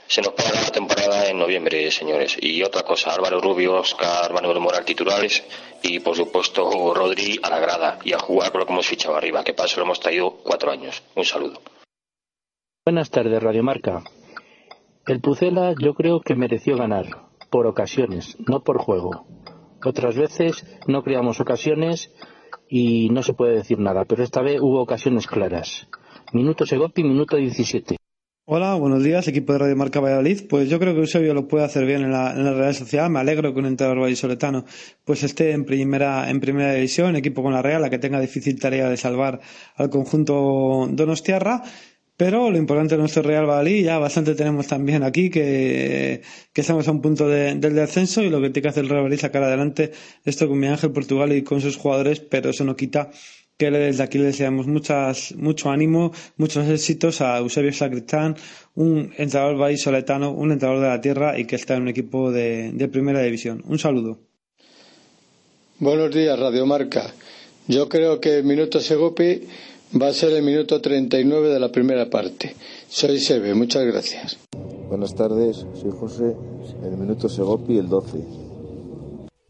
[0.07, 2.35] Se nos para la temporada en noviembre, señores.
[2.41, 5.43] Y otra cosa, Álvaro Rubio, Oscar Manuel Moral titulares
[5.83, 9.15] y por supuesto Rodri a la grada y a jugar con lo que hemos fichado
[9.15, 11.03] arriba, que para lo hemos traído cuatro años.
[11.13, 11.61] Un saludo.
[12.85, 14.03] Buenas tardes, Radiomarca.
[15.07, 17.05] El Pucela yo creo que mereció ganar,
[17.49, 19.25] por ocasiones, no por juego.
[19.85, 22.11] Otras veces no creamos ocasiones
[22.67, 25.87] y no se puede decir nada, pero esta vez hubo ocasiones claras.
[26.33, 27.95] Minuto Segopi, minuto 17.
[28.45, 30.41] Hola, buenos días, equipo de Radio Marca Valladolid.
[30.49, 33.09] Pues yo creo que Eusebio lo puede hacer bien en la, en la Real Sociedad.
[33.09, 34.65] Me alegro que un entrenador vallisoletano
[35.05, 38.59] pues esté en primera, en primera división, equipo con la Real, la que tenga difícil
[38.59, 39.39] tarea de salvar
[39.77, 41.63] al conjunto Donostiarra.
[42.15, 46.21] Pero lo importante de nuestro Real Valladolid, ya bastante tenemos también aquí, que,
[46.53, 48.89] que estamos a un punto de, del descenso y lo que tiene que hacer el
[48.89, 49.91] Real Valladolid sacar adelante
[50.23, 53.09] esto con mi Ángel Portugal y con sus jugadores, pero eso no quita
[53.57, 58.35] que desde aquí le deseamos muchas, mucho ánimo, muchos éxitos a Eusebio Sacristán,
[58.75, 62.71] un entrenador vallisoletano, un entrenador de la tierra y que está en un equipo de,
[62.73, 63.63] de primera división.
[63.67, 64.19] Un saludo.
[65.79, 67.13] Buenos días, Radio Marca.
[67.67, 69.43] Yo creo que Minuto Segopi
[70.01, 72.55] Va a ser el minuto 39 de la primera parte.
[72.89, 74.39] Soy Sebe, muchas gracias.
[74.87, 76.35] Buenas tardes, soy José,
[76.83, 78.17] el minuto Segopi, el 12.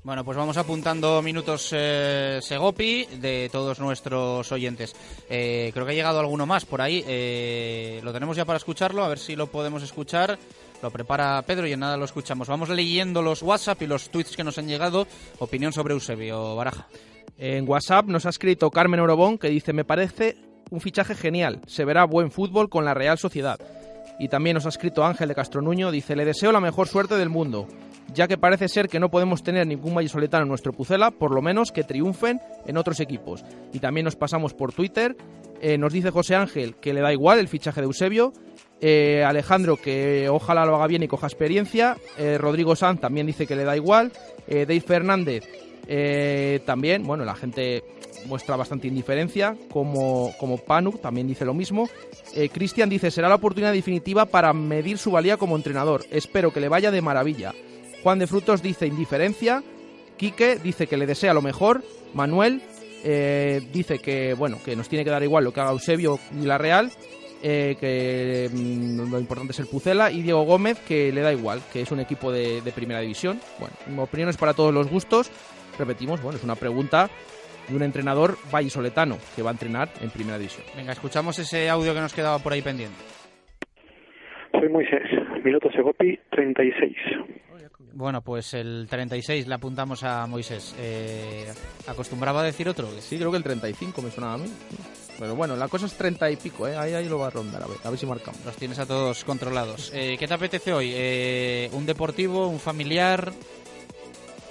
[0.03, 4.93] Bueno, pues vamos apuntando minutos eh, Segopi de todos nuestros oyentes.
[5.29, 7.05] Eh, creo que ha llegado alguno más por ahí.
[7.07, 10.37] Eh, lo tenemos ya para escucharlo, a ver si lo podemos escuchar.
[10.81, 12.49] Lo prepara Pedro y en nada lo escuchamos.
[12.49, 15.07] Vamos leyendo los WhatsApp y los tweets que nos han llegado.
[15.39, 16.89] Opinión sobre Eusebio Baraja.
[17.37, 20.37] En WhatsApp nos ha escrito Carmen Orobón que dice, me parece
[20.69, 23.59] un fichaje genial, se verá buen fútbol con la Real Sociedad.
[24.19, 27.29] Y también nos ha escrito Ángel de Castronuño, dice, le deseo la mejor suerte del
[27.29, 27.67] mundo,
[28.13, 31.41] ya que parece ser que no podemos tener ningún vallisoletano en nuestro Pucela, por lo
[31.41, 33.43] menos que triunfen en otros equipos.
[33.73, 35.17] Y también nos pasamos por Twitter,
[35.61, 38.33] eh, nos dice José Ángel que le da igual el fichaje de Eusebio,
[38.81, 43.47] eh, Alejandro que ojalá lo haga bien y coja experiencia, eh, Rodrigo Sanz también dice
[43.47, 44.11] que le da igual,
[44.47, 45.43] Dave Fernández
[45.87, 47.83] eh, también, bueno, la gente
[48.25, 50.61] muestra bastante indiferencia, como, como
[51.01, 51.89] también dice lo mismo.
[52.33, 56.05] Eh, Cristian dice, será la oportunidad definitiva para medir su valía como entrenador.
[56.09, 57.53] Espero que le vaya de maravilla.
[58.01, 59.63] Juan de Frutos dice indiferencia.
[60.17, 61.83] Quique dice que le desea lo mejor.
[62.13, 62.61] Manuel
[63.03, 66.45] eh, dice que, bueno, que nos tiene que dar igual lo que haga Eusebio y
[66.45, 66.91] la Real.
[67.41, 71.81] que mm, lo importante es el Pucela y Diego Gómez que le da igual, que
[71.81, 73.41] es un equipo de, de primera división.
[73.59, 75.29] Bueno, opiniones para todos los gustos
[75.77, 77.09] repetimos, bueno, es una pregunta
[77.67, 80.65] de un entrenador vallisoletano que va a entrenar en Primera División.
[80.75, 82.97] Venga, escuchamos ese audio que nos quedaba por ahí pendiente.
[84.51, 85.03] Soy Moisés,
[85.43, 86.95] minuto Segopi 36.
[87.95, 90.75] Bueno, pues el 36 le apuntamos a Moisés.
[90.79, 91.45] Eh,
[91.87, 92.87] ¿Acostumbraba a decir otro?
[92.87, 94.47] Sí, creo que el 35 me sonaba a mí.
[95.19, 96.75] Pero bueno, la cosa es 30 y pico, ¿eh?
[96.75, 98.43] ahí, ahí lo va a rondar, a ver, a ver si marcamos.
[98.45, 99.91] Los tienes a todos controlados.
[99.93, 100.91] Eh, ¿Qué te apetece hoy?
[100.93, 103.31] Eh, ¿Un deportivo, un familiar?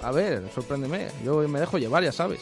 [0.03, 1.07] A ver, sorpréndeme.
[1.23, 2.41] Yo me dejo llevar, ya sabes.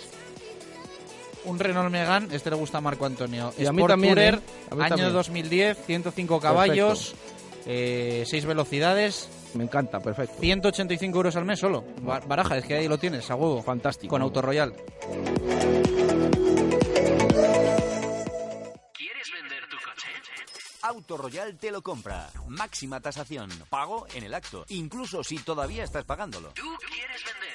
[1.46, 3.54] Un Renault Megane, este le gusta a Marco Antonio.
[3.58, 4.40] Y a mí también, ¿eh?
[4.80, 7.16] año 2010, 105 caballos,
[7.66, 9.30] 6 eh, velocidades.
[9.54, 10.36] Me encanta, perfecto.
[10.40, 11.84] 185 euros al mes solo.
[12.02, 13.62] Baraja, es que ahí lo tienes, a huevo.
[13.62, 14.12] Fantástico.
[14.12, 14.74] Con Auto Royal.
[18.94, 20.08] ¿Quieres vender tu coche?
[20.84, 22.30] Auto Royal te lo compra.
[22.48, 23.50] Máxima tasación.
[23.70, 24.66] Pago en el acto.
[24.70, 26.50] Incluso si todavía estás pagándolo.
[26.54, 27.51] ¿Tú quieres vender?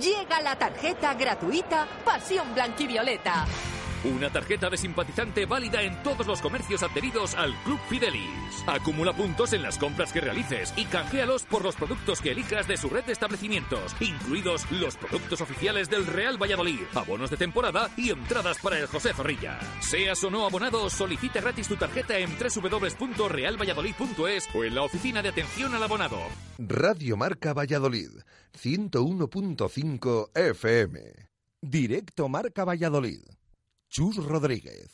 [0.00, 3.46] Llega la tarjeta gratuita Pasión Blanquivioleta.
[4.04, 8.62] Una tarjeta de simpatizante válida en todos los comercios adheridos al Club Fidelis.
[8.66, 12.76] Acumula puntos en las compras que realices y canjealos por los productos que elijas de
[12.76, 18.10] su red de establecimientos, incluidos los productos oficiales del Real Valladolid, abonos de temporada y
[18.10, 19.58] entradas para el José Zorrilla.
[19.80, 25.30] Seas o no abonado, solicita gratis tu tarjeta en www.realvalladolid.es o en la oficina de
[25.30, 26.18] atención al abonado.
[26.58, 28.10] Radio Marca Valladolid,
[28.62, 31.00] 101.5 FM.
[31.62, 33.22] Directo Marca Valladolid.
[33.94, 34.90] Chus Rodríguez.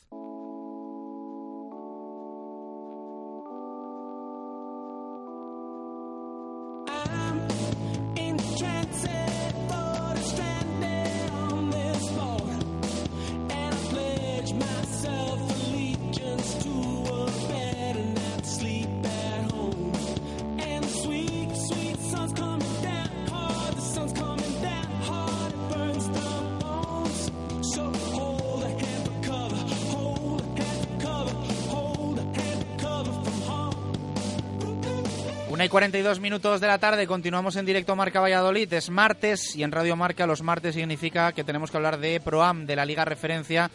[35.81, 38.71] 42 minutos de la tarde, continuamos en directo Marca Valladolid.
[38.71, 42.67] Es martes y en Radio Marca los martes significa que tenemos que hablar de ProAm,
[42.67, 43.71] de la Liga Referencia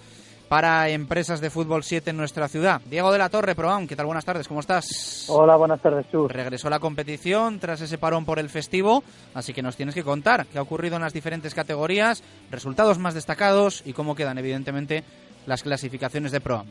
[0.48, 2.80] para empresas de fútbol 7 en nuestra ciudad.
[2.86, 4.06] Diego de la Torre, ProAm, ¿qué tal?
[4.06, 5.26] Buenas tardes, ¿cómo estás?
[5.30, 6.32] Hola, buenas tardes, Chus.
[6.32, 9.04] Regresó la competición tras ese parón por el festivo,
[9.34, 13.16] así que nos tienes que contar qué ha ocurrido en las diferentes categorías, resultados más
[13.16, 15.04] destacados y cómo quedan, evidentemente,
[15.48, 16.68] las clasificaciones de ProAm.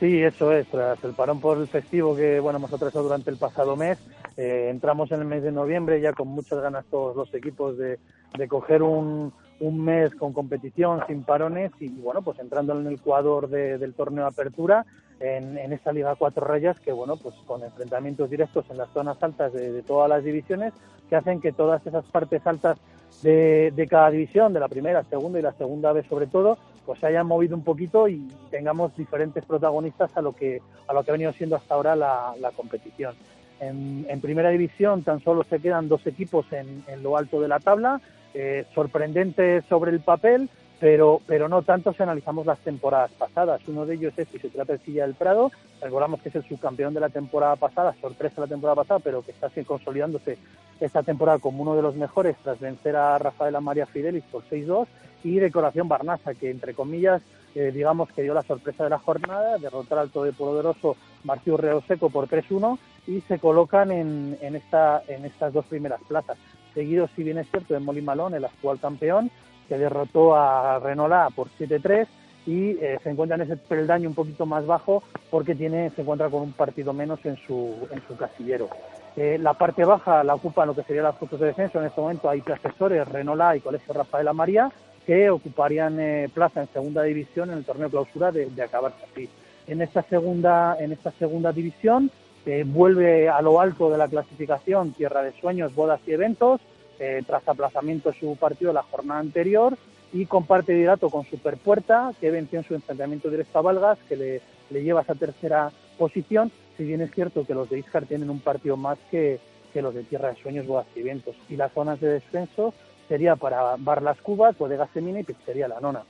[0.00, 0.66] Sí, eso es.
[0.68, 3.98] Tras el parón por el festivo que bueno hemos atravesado durante el pasado mes,
[4.36, 7.98] eh, entramos en el mes de noviembre ya con muchas ganas todos los equipos de,
[8.36, 12.94] de coger un, un mes con competición sin parones y bueno pues entrando en el
[12.94, 14.86] Ecuador del torneo de apertura
[15.20, 19.22] en, en esta Liga Cuatro Rayas que bueno pues con enfrentamientos directos en las zonas
[19.22, 20.72] altas de, de todas las divisiones
[21.08, 22.78] que hacen que todas esas partes altas
[23.22, 26.56] de, de, cada división, de la primera, segunda y la segunda vez sobre todo,
[26.86, 31.02] pues se hayan movido un poquito y tengamos diferentes protagonistas a lo que, a lo
[31.02, 33.14] que ha venido siendo hasta ahora la competición.
[33.60, 37.48] En, en, primera división tan solo se quedan dos equipos en, en lo alto de
[37.48, 38.00] la tabla,
[38.32, 40.48] eh, sorprendente sobre el papel,
[40.80, 43.60] pero, pero no tanto si analizamos las temporadas pasadas.
[43.68, 47.56] Uno de ellos es Fisioterapia del Prado, recordamos que es el subcampeón de la temporada
[47.56, 50.38] pasada, sorpresa de la temporada pasada, pero que está así consolidándose
[50.80, 54.86] esta temporada como uno de los mejores tras vencer a Rafaela María Fidelis por 6-2
[55.22, 57.20] y Decoración Barnasa, que entre comillas,
[57.54, 62.26] eh, digamos que dio la sorpresa de la jornada, derrotar al todopoderoso Marcio Reoseco por
[62.26, 62.78] 3-1
[63.10, 66.38] y se colocan en, en, esta, en estas dos primeras plazas.
[66.74, 69.32] Seguido, si bien es cierto, de Molly Malón, el actual campeón,
[69.68, 72.06] que derrotó a Renola por 7-3
[72.46, 76.30] y eh, se encuentra en ese peldaño un poquito más bajo porque tiene, se encuentra
[76.30, 78.68] con un partido menos en su, en casillero.
[79.16, 81.80] Eh, la parte baja la ocupan lo que serían las fotos de descenso.
[81.80, 84.70] En este momento hay profesores Renola y Colegio Rafaela María
[85.04, 89.28] que ocuparían eh, plaza en segunda división en el torneo clausura de, de acabarse así.
[89.66, 92.10] En esta segunda, en esta segunda división
[92.46, 96.60] eh, vuelve a lo alto de la clasificación Tierra de Sueños, Bodas y Eventos,
[96.98, 99.76] eh, tras aplazamiento de su partido la jornada anterior
[100.12, 104.40] y comparte liderato con Superpuerta, que venció en su enfrentamiento directo a Valgas, que le,
[104.70, 108.30] le lleva a esa tercera posición, si bien es cierto que los de Iscar tienen
[108.30, 109.38] un partido más que,
[109.72, 111.36] que los de Tierra de Sueños, Bodas y Vientos.
[111.48, 112.74] Y las zonas de descenso
[113.08, 116.02] sería para Bar Las Cubas, Bodega Semina y Pizzería La Nona.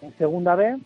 [0.00, 0.78] En segunda B,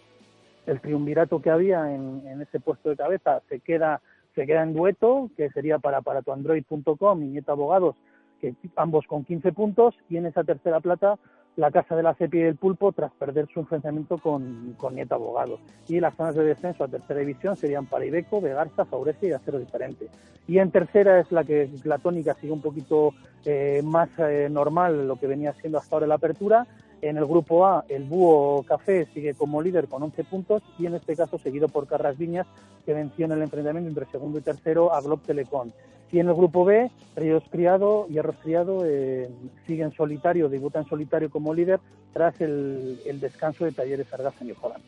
[0.66, 4.00] el triunvirato que había en ese puesto de cabeza se queda,
[4.36, 7.96] se queda en dueto, que sería para, para tuandroid.com y Nieto Abogados,
[8.38, 11.18] que ambos con 15 puntos, y en esa tercera plata
[11.56, 15.14] la Casa de la Cepi y el Pulpo tras perder su enfrentamiento con, con Nieto
[15.14, 15.58] Abogados.
[15.88, 19.58] Y las zonas de descenso a tercera división serían para Ibeco, Vegarza, Faurece y Acero
[19.58, 20.08] Diferente.
[20.46, 23.14] Y en tercera es la que la tónica sigue un poquito
[23.46, 26.66] eh, más eh, normal lo que venía siendo hasta ahora la apertura.
[27.02, 30.94] En el grupo A, el Búho Café sigue como líder con 11 puntos y en
[30.94, 32.46] este caso seguido por Carras Viñas,
[32.84, 35.70] que venció en el enfrentamiento entre segundo y tercero a Glob Telecom.
[36.10, 39.28] Y en el grupo B, Ríos Criado y Arroz Criado eh,
[39.66, 41.80] sigue en solitario, debuta en solitario como líder
[42.12, 44.80] tras el, el descanso de Talleres Argas en Yojolan.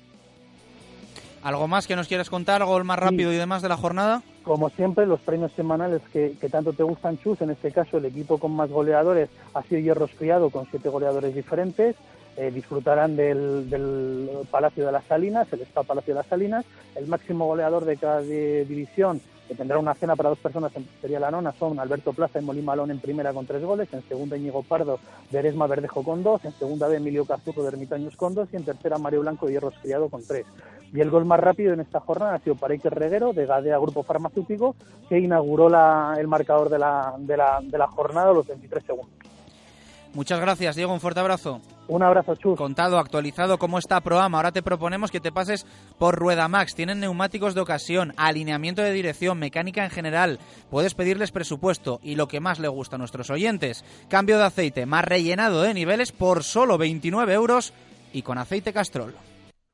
[1.43, 2.63] ¿Algo más que nos quieras contar?
[2.63, 4.23] ¿Algo más rápido y demás de la jornada?
[4.49, 7.43] Como siempre, los premios semanales que, tanto te gustan, Chus.
[7.43, 11.35] En este caso, el equipo con más goleadores ha sido Hierros Criado, con siete goleadores
[11.35, 11.97] diferentes.
[12.35, 16.65] Eh, disfrutarán del, Palacio de las Salinas, el Estado Palacio de las Salinas.
[16.95, 20.73] El máximo goleador de cada división, que tendrá una cena para dos personas
[21.03, 23.93] Sería La Nona, son Alberto Plaza y Molín Malón en primera con tres goles.
[23.93, 24.99] En segunda, Íñigo Pardo
[25.31, 26.43] de Eresma Verdejo con dos.
[26.47, 28.49] En segunda, B, Emilio Cazurro de Ermitaños con dos.
[28.51, 30.47] Y en tercera, Mario Blanco de Hierros Criado con tres.
[30.93, 33.79] Y el gol más rápido en esta jornada ha sido para Iker Reguero, de Gadea
[33.79, 34.75] Grupo Farmacéutico,
[35.09, 38.85] que inauguró la, el marcador de la, de, la, de la jornada a los 23
[38.85, 39.29] segundos.
[40.15, 40.93] Muchas gracias, Diego.
[40.93, 41.61] Un fuerte abrazo.
[41.87, 42.57] Un abrazo, Chus.
[42.57, 44.39] Contado, actualizado cómo está Proama.
[44.39, 45.67] Ahora te proponemos que te pases
[45.99, 46.75] por Rueda Max.
[46.75, 50.39] Tienen neumáticos de ocasión, alineamiento de dirección, mecánica en general.
[50.71, 53.85] Puedes pedirles presupuesto y lo que más le gusta a nuestros oyentes.
[54.09, 57.73] Cambio de aceite, más rellenado de niveles por solo 29 euros
[58.13, 59.15] y con aceite Castrol.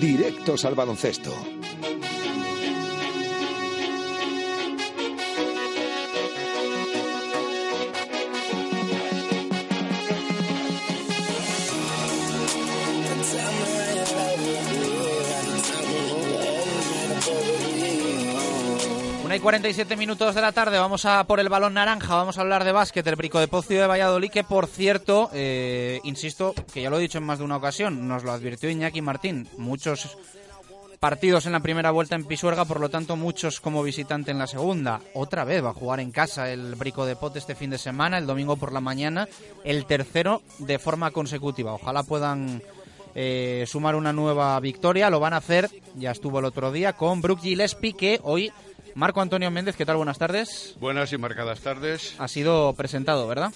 [0.00, 1.30] Directos al baloncesto.
[19.32, 22.64] Hay 47 minutos de la tarde, vamos a por el balón naranja, vamos a hablar
[22.64, 26.90] de básquet, el Brico de Pocio de Valladolid, que por cierto, eh, insisto, que ya
[26.90, 30.18] lo he dicho en más de una ocasión, nos lo advirtió Iñaki Martín, muchos
[31.00, 34.46] partidos en la primera vuelta en Pisuerga, por lo tanto muchos como visitante en la
[34.46, 35.00] segunda.
[35.14, 38.18] Otra vez va a jugar en casa el Brico de Pot este fin de semana,
[38.18, 39.28] el domingo por la mañana,
[39.64, 41.72] el tercero de forma consecutiva.
[41.72, 42.60] Ojalá puedan
[43.14, 47.22] eh, sumar una nueva victoria, lo van a hacer, ya estuvo el otro día, con
[47.22, 48.52] Brook Gillespie, que hoy
[48.94, 49.96] Marco Antonio Méndez, ¿qué tal?
[49.96, 50.76] Buenas tardes.
[50.78, 52.14] Buenas y marcadas tardes.
[52.18, 53.52] Ha sido presentado, ¿verdad?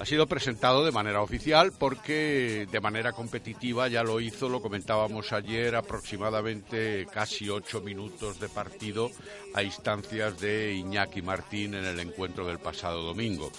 [0.00, 5.32] Ha sido presentado de manera oficial porque de manera competitiva ya lo hizo, lo comentábamos
[5.32, 9.10] ayer, aproximadamente casi ocho minutos de partido
[9.54, 13.52] a instancias de Iñaki Martín en el encuentro del pasado domingo.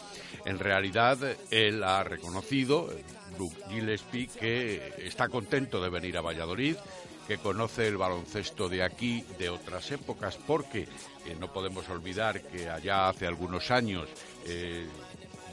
[0.46, 1.18] En realidad,
[1.50, 2.90] él ha reconocido,
[3.38, 6.76] Luke Gillespie, que está contento de venir a Valladolid,
[7.28, 10.88] que conoce el baloncesto de aquí, de otras épocas, porque
[11.26, 14.10] eh, no podemos olvidar que allá hace algunos años
[14.46, 14.88] eh,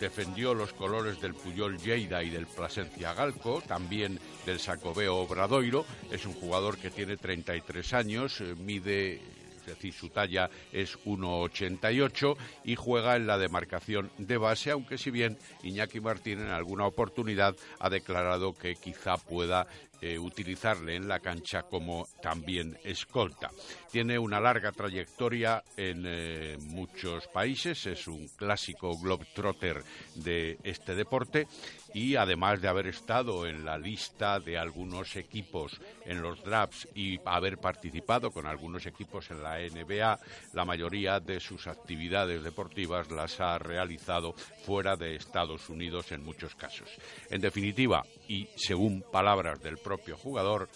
[0.01, 5.85] defendió los colores del Puyol Lleida y del Plasencia Galco, también del Sacobeo Obradoiro.
[6.11, 9.21] Es un jugador que tiene 33 años, eh, mide
[9.61, 15.11] es decir, su talla es 1,88 y juega en la demarcación de base, aunque si
[15.11, 19.67] bien Iñaki Martín en alguna oportunidad ha declarado que quizá pueda
[20.01, 23.51] eh, utilizarle en la cancha como también escolta.
[23.91, 29.83] Tiene una larga trayectoria en eh, muchos países, es un clásico globetrotter
[30.17, 31.47] de este deporte
[31.95, 37.19] y además de haber estado en la lista de algunos equipos en los drafts y
[37.25, 40.19] haber participado con algunos equipos en la NBA,
[40.53, 44.33] la mayoría de sus actividades deportivas las ha realizado
[44.65, 46.89] fuera de Estados Unidos en muchos casos.
[47.31, 50.69] En definitiva, y según palabras del propio jugador,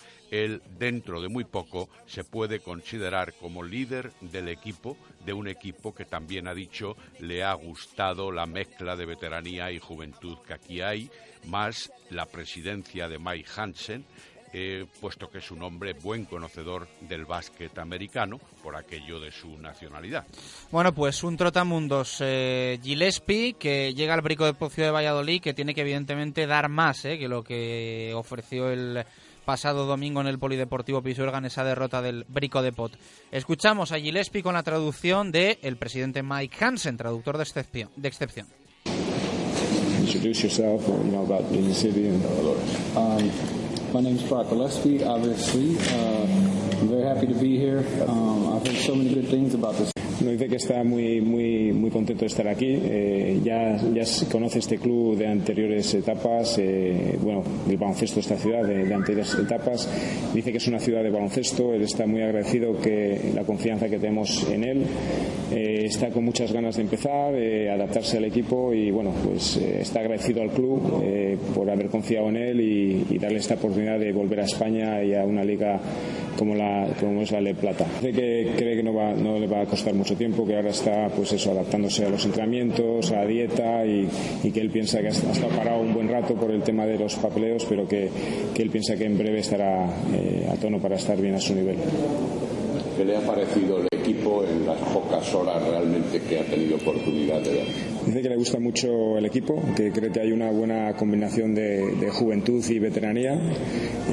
[0.43, 5.95] él dentro de muy poco se puede considerar como líder del equipo, de un equipo
[5.95, 10.81] que también ha dicho le ha gustado la mezcla de veteranía y juventud que aquí
[10.81, 11.11] hay,
[11.47, 14.05] más la presidencia de Mike Hansen,
[14.57, 19.59] eh, puesto que es un hombre buen conocedor del básquet americano por aquello de su
[19.59, 20.25] nacionalidad.
[20.71, 25.55] Bueno, pues un trotamundos eh, Gillespie que llega al Brico de Pocio de Valladolid que
[25.55, 29.05] tiene que evidentemente dar más eh, que lo que ofreció el
[29.45, 32.93] pasado domingo en el Polideportivo Pisuerga en esa derrota del Brico de Pot.
[33.31, 37.91] Escuchamos a Gillespie con la traducción de el presidente Mike Hansen, traductor de excepción.
[37.97, 38.47] De excepción.
[40.01, 42.25] Introduce yourself, you know, about the city and,
[42.97, 43.31] um,
[43.95, 45.77] My name is Brock Gillespie, obviously.
[45.79, 46.27] Uh,
[46.81, 47.87] I'm very happy to be here.
[48.09, 51.73] Um, I've heard so many good things about this nos dice que está muy, muy,
[51.73, 52.79] muy contento de estar aquí.
[52.83, 58.37] Eh, ya, ya conoce este club de anteriores etapas, eh, bueno, del baloncesto de esta
[58.37, 59.89] ciudad, de, anteriores etapas.
[60.33, 61.75] Dice que es una ciudad de baloncesto.
[61.75, 64.83] Él está muy agradecido que la confianza que tenemos en él.
[65.53, 70.43] Eh, está con muchas ganas de empezar, adaptarse al equipo y, bueno, pues está agradecido
[70.43, 71.03] al club
[71.55, 75.15] por haber confiado en él y, y darle esta oportunidad de volver a España y
[75.15, 75.81] a una liga
[76.37, 77.87] como, la, como es la Le Plata.
[78.01, 81.09] Dice que cree que no, va, no le va a costar tiempo, que ahora está
[81.09, 84.07] pues eso, adaptándose a los entrenamientos, a la dieta y,
[84.53, 87.15] que él piensa que ha estado parado un buen rato por el tema de los
[87.15, 88.11] papeleos, pero que,
[88.55, 91.55] que él piensa que en breve estará eh, a tono para estar bien a su
[91.55, 91.77] nivel.
[92.97, 97.41] ¿Qué le ha parecido el equipo en las pocas horas realmente que ha tenido oportunidad
[97.41, 97.94] de ver?
[98.07, 102.11] Dice que le gusta mucho el equipo, que cree que hay una buena combinación de,
[102.13, 103.41] juventud y veteranía.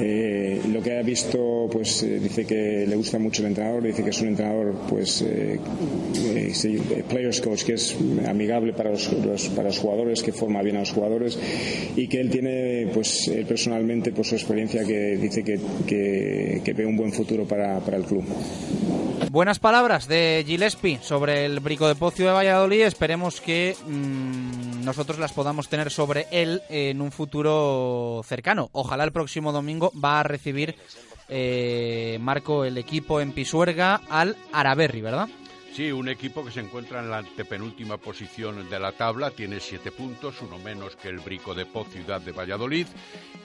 [0.00, 4.02] Eh, lo que ha visto, pues eh, dice que le gusta mucho el entrenador, dice
[4.02, 5.58] que es un entrenador, pues, eh,
[7.08, 9.08] players coach, que es amigable para los,
[9.54, 11.38] para los jugadores, que forma bien a los jugadores
[11.94, 16.86] y que él tiene, pues, él personalmente, pues, su experiencia que dice que, que, ve
[16.86, 18.24] un buen futuro para, para el club.
[19.32, 22.82] Buenas palabras de Gillespie sobre el Brico de Pocio de Valladolid.
[22.82, 28.68] Esperemos que mmm, nosotros las podamos tener sobre él en un futuro cercano.
[28.72, 30.76] Ojalá el próximo domingo va a recibir
[31.30, 35.30] eh, Marco el equipo en Pisuerga al Araberri, ¿verdad?
[35.74, 39.92] Sí, un equipo que se encuentra en la antepenúltima posición de la tabla, tiene siete
[39.92, 42.86] puntos, uno menos que el Brico de Poz Ciudad de Valladolid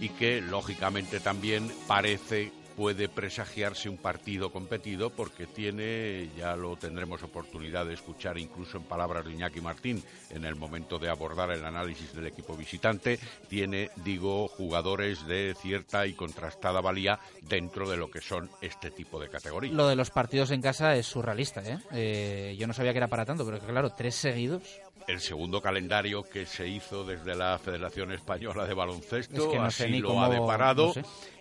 [0.02, 7.24] y que lógicamente también parece puede presagiarse un partido competido porque tiene, ya lo tendremos
[7.24, 11.66] oportunidad de escuchar incluso en palabras de Iñaki Martín en el momento de abordar el
[11.66, 13.20] análisis del equipo visitante,
[13.50, 19.20] tiene, digo, jugadores de cierta y contrastada valía dentro de lo que son este tipo
[19.20, 19.74] de categorías.
[19.74, 21.80] Lo de los partidos en casa es surrealista, ¿eh?
[21.94, 24.62] eh yo no sabía que era para tanto, pero claro, tres seguidos
[25.08, 30.30] el segundo calendario que se hizo desde la Federación Española de Baloncesto, así lo ha
[30.30, 30.94] deparado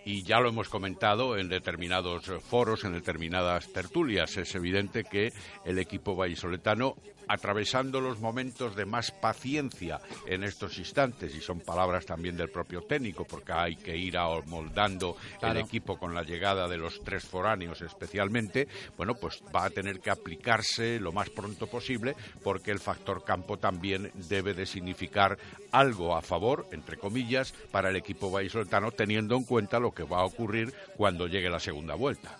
[0.06, 4.36] y ya lo hemos comentado en determinados foros, en determinadas tertulias.
[4.36, 5.32] Es evidente que
[5.64, 6.94] el equipo vallisoletano
[7.28, 12.82] atravesando los momentos de más paciencia en estos instantes, y son palabras también del propio
[12.82, 14.16] técnico, porque hay que ir
[14.46, 19.70] moldando el equipo con la llegada de los tres foráneos especialmente, bueno, pues va a
[19.70, 25.38] tener que aplicarse lo más pronto posible, porque el factor campo también debe de significar
[25.72, 30.20] algo a favor, entre comillas, para el equipo vallisoletano, teniendo en cuenta lo que va
[30.20, 32.38] a ocurrir cuando llegue la segunda vuelta.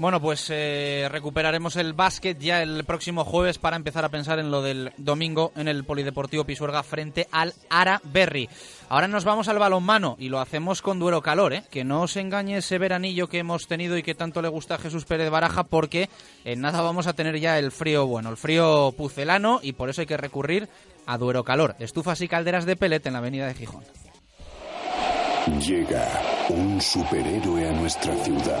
[0.00, 4.50] Bueno, pues eh, recuperaremos el básquet ya el próximo jueves para empezar a pensar en
[4.50, 8.48] lo del domingo en el Polideportivo Pisuerga frente al Ara Berry.
[8.88, 11.64] Ahora nos vamos al balonmano y lo hacemos con Duero Calor, ¿eh?
[11.70, 14.78] que no os engañe ese veranillo que hemos tenido y que tanto le gusta a
[14.78, 16.08] Jesús Pérez Baraja porque
[16.46, 20.00] en nada vamos a tener ya el frío bueno, el frío pucelano y por eso
[20.00, 20.70] hay que recurrir
[21.04, 23.84] a Duero Calor, estufas y calderas de pellet en la avenida de Gijón.
[25.58, 26.08] Llega
[26.48, 28.60] un superhéroe a nuestra ciudad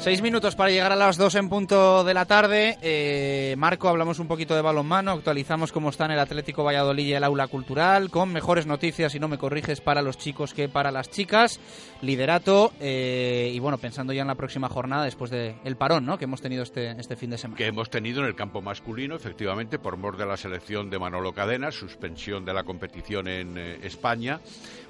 [0.00, 2.78] Seis minutos para llegar a las dos en punto de la tarde.
[2.80, 7.22] Eh, Marco, hablamos un poquito de balonmano, actualizamos cómo están el Atlético Valladolid y el
[7.22, 11.10] aula cultural, con mejores noticias, si no me corriges, para los chicos que para las
[11.10, 11.60] chicas.
[12.00, 16.16] Liderato, eh, y bueno, pensando ya en la próxima jornada después del parón ¿no?
[16.16, 17.58] que hemos tenido este, este fin de semana.
[17.58, 21.34] Que hemos tenido en el campo masculino, efectivamente, por mor de la selección de Manolo
[21.34, 24.40] Cadena, suspensión de la competición en eh, España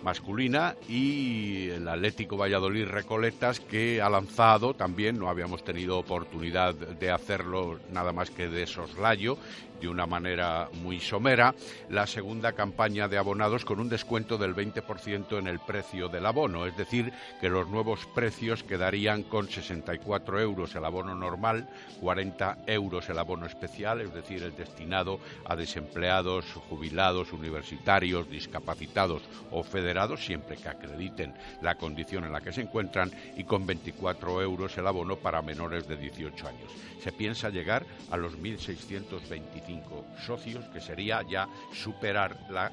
[0.02, 7.10] masculina y el Atlético Valladolid Recoletas que ha lanzado también, no habíamos tenido oportunidad de
[7.10, 9.38] hacerlo nada más que de soslayo,
[9.80, 11.54] de una manera muy somera,
[11.88, 16.66] la segunda campaña de abonados con un descuento del 20% en el precio del abono,
[16.66, 21.68] es decir, que los nuevos precios quedarían con 64 euros el abono normal,
[22.00, 29.62] 40 euros el abono especial, es decir, el destinado a desempleados, jubilados, universitarios, discapacitados o
[29.62, 34.76] federados, siempre que acrediten la condición en la que se encuentran, y con 24 euros
[34.76, 36.89] el abono para menores de 18 años.
[37.02, 42.70] Se piensa llegar a los 1.625 socios, que sería ya superar la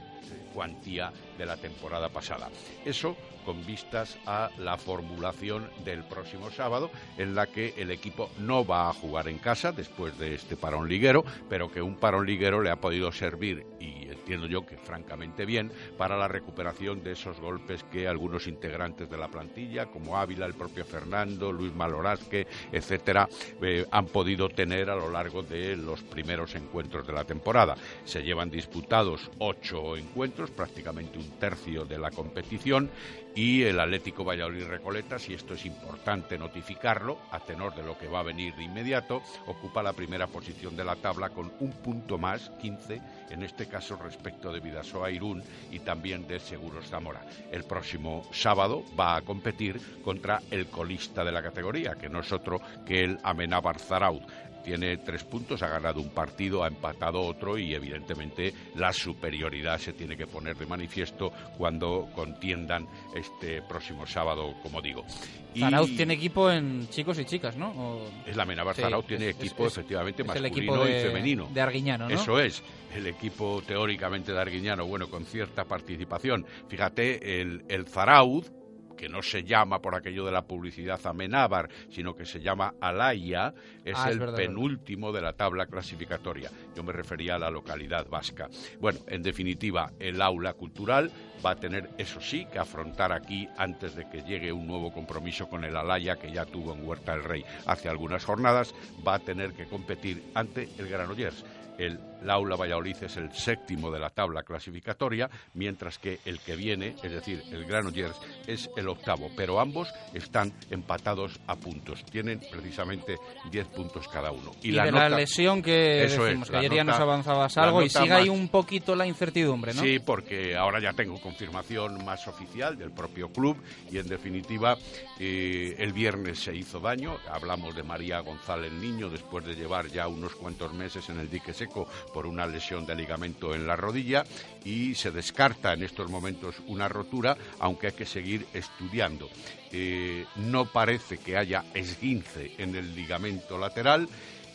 [0.54, 2.50] cuantía de la temporada pasada.
[2.86, 3.16] Eso
[3.48, 8.90] con vistas a la formulación del próximo sábado, en la que el equipo no va
[8.90, 12.72] a jugar en casa después de este parón liguero, pero que un parón liguero le
[12.72, 17.86] ha podido servir, y entiendo yo que francamente bien, para la recuperación de esos golpes
[17.86, 23.30] que algunos integrantes de la plantilla, como Ávila, el propio Fernando, Luis Malorazque, etcétera,
[23.62, 27.78] eh, han podido tener a lo largo de los primeros encuentros de la temporada.
[28.04, 32.90] Se llevan disputados ocho encuentros, prácticamente un tercio de la competición,
[33.38, 38.08] y el Atlético Valladolid Recoletas, y esto es importante notificarlo, a tenor de lo que
[38.08, 42.18] va a venir de inmediato, ocupa la primera posición de la tabla con un punto
[42.18, 47.22] más, 15, en este caso respecto de Vidasoa Irún y también de Seguros Zamora.
[47.52, 52.32] El próximo sábado va a competir contra el colista de la categoría, que no es
[52.32, 54.24] otro que el Amenábar Zaraud
[54.68, 59.94] tiene tres puntos, ha ganado un partido, ha empatado otro y evidentemente la superioridad se
[59.94, 65.06] tiene que poner de manifiesto cuando contiendan este próximo sábado, como digo.
[65.54, 65.62] Y...
[65.62, 68.02] Zarauz tiene equipo en chicos y chicas, ¿no?
[68.26, 71.02] Es la Menabar sí, Zarauz tiene equipo es, efectivamente es masculino el equipo de, y
[71.02, 71.48] femenino.
[71.54, 72.14] De Arguiñano, ¿no?
[72.14, 72.62] Eso es,
[72.94, 76.46] el equipo teóricamente de Arguiñano, bueno, con cierta participación.
[76.68, 78.52] Fíjate, el, el Zarauz,
[78.98, 83.54] que no se llama por aquello de la publicidad Amenábar, sino que se llama Alaya,
[83.86, 86.52] es Ah, es el verdad, penúltimo de la tabla clasificatoria.
[86.76, 88.50] Yo me refería a la localidad vasca.
[88.82, 91.12] Bueno, en definitiva, el aula cultural
[91.46, 95.48] va a tener, eso sí, que afrontar aquí antes de que llegue un nuevo compromiso
[95.48, 98.74] con el Alaya que ya tuvo en Huerta del Rey hace algunas jornadas,
[99.08, 101.46] va a tener que competir ante el Granollers.
[101.78, 106.96] El Aula Valladolid es el séptimo de la tabla clasificatoria, mientras que el que viene,
[107.04, 108.16] es decir, el Granollers,
[108.46, 109.30] es el octavo.
[109.36, 112.04] Pero ambos están empatados a puntos.
[112.06, 113.18] Tienen precisamente
[113.52, 114.52] 10 puntos cada uno.
[114.62, 117.64] Y, de la lesión que Eso es, decimos, que la ayer ya nos avanzabas la
[117.64, 119.82] algo y sigue ahí más- un poquito la incertidumbre, ¿no?
[119.82, 123.58] Sí, porque ahora ya tengo confirmación más oficial del propio club
[123.92, 124.78] y en definitiva
[125.20, 127.18] eh, el viernes se hizo daño.
[127.32, 131.54] Hablamos de María González Niño después de llevar ya unos cuantos meses en el dique
[131.54, 134.24] seco por una lesión de ligamento en la rodilla
[134.64, 139.30] y se descarta en estos momentos una rotura, aunque hay que seguir estudiando.
[139.72, 144.08] Eh, no parece que haya esguince en el ligamento lateral.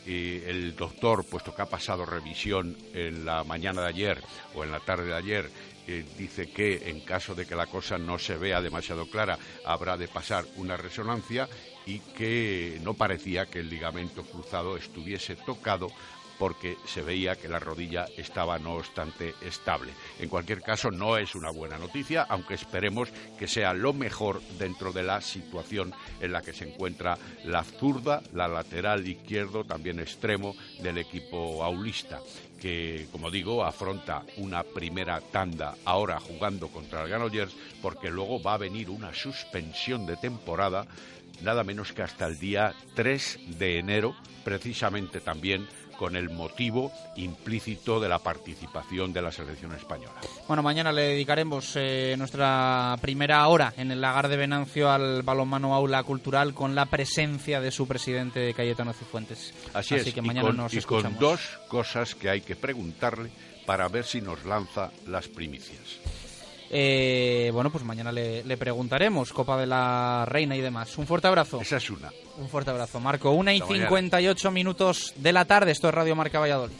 [0.05, 4.23] Eh, el doctor, puesto que ha pasado revisión en la mañana de ayer
[4.55, 5.51] o en la tarde de ayer,
[5.87, 9.97] eh, dice que en caso de que la cosa no se vea demasiado clara, habrá
[9.97, 11.49] de pasar una resonancia
[11.87, 15.89] y que no parecía que el ligamento cruzado estuviese tocado
[16.43, 19.93] porque se veía que la rodilla estaba no obstante estable.
[20.19, 24.93] En cualquier caso, no es una buena noticia, aunque esperemos que sea lo mejor dentro
[24.93, 30.57] de la situación en la que se encuentra la zurda, la lateral izquierdo, también extremo
[30.83, 32.19] del equipo aulista
[32.61, 38.55] que, como digo, afronta una primera tanda ahora jugando contra el Granollers, porque luego va
[38.55, 40.87] a venir una suspensión de temporada,
[41.41, 45.67] nada menos que hasta el día 3 de enero, precisamente también
[46.03, 50.15] con el motivo implícito de la participación de la selección española.
[50.49, 55.77] Bueno, mañana le dedicaremos eh, nuestra primera hora en el lagar de Venancio al balonmano
[55.77, 59.55] aula cultural con la presencia de su presidente Cayetano Cifuentes.
[59.75, 61.21] Así, es, que y mañana con- nos y con escuchamos.
[61.21, 63.31] dos cosas que hay que preguntarle
[63.65, 65.79] para ver si nos lanza las primicias.
[66.75, 70.97] Eh, bueno, pues mañana le, le preguntaremos, Copa de la Reina y demás.
[70.97, 71.61] Un fuerte abrazo.
[71.61, 72.11] Esa es una.
[72.39, 73.31] Un fuerte abrazo, Marco.
[73.33, 73.89] Una y Hasta mañana.
[73.89, 75.71] 58 minutos de la tarde.
[75.71, 76.75] Esto es Radio Marca Valladolid.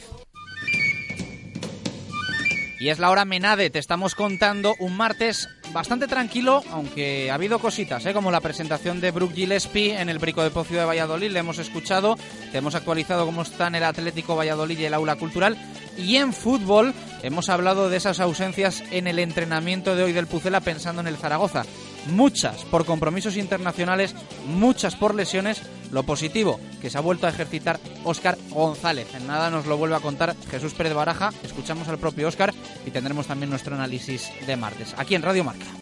[2.81, 7.59] Y es la hora Menade, te estamos contando un martes bastante tranquilo, aunque ha habido
[7.59, 8.13] cositas, ¿eh?
[8.13, 11.59] como la presentación de Brooke Gillespie en el Brico de Pocio de Valladolid, le hemos
[11.59, 12.19] escuchado,
[12.51, 15.57] te hemos actualizado cómo está en el Atlético Valladolid y el aula cultural.
[15.97, 20.61] Y en fútbol hemos hablado de esas ausencias en el entrenamiento de hoy del Pucela
[20.61, 21.65] pensando en el Zaragoza
[22.07, 24.15] muchas por compromisos internacionales,
[24.47, 25.63] muchas por lesiones.
[25.91, 29.15] Lo positivo, que se ha vuelto a ejercitar Óscar González.
[29.15, 31.33] En nada nos lo vuelve a contar Jesús Pérez Baraja.
[31.43, 32.55] Escuchamos al propio Óscar
[32.87, 35.82] y tendremos también nuestro análisis de martes, aquí en Radio Marca.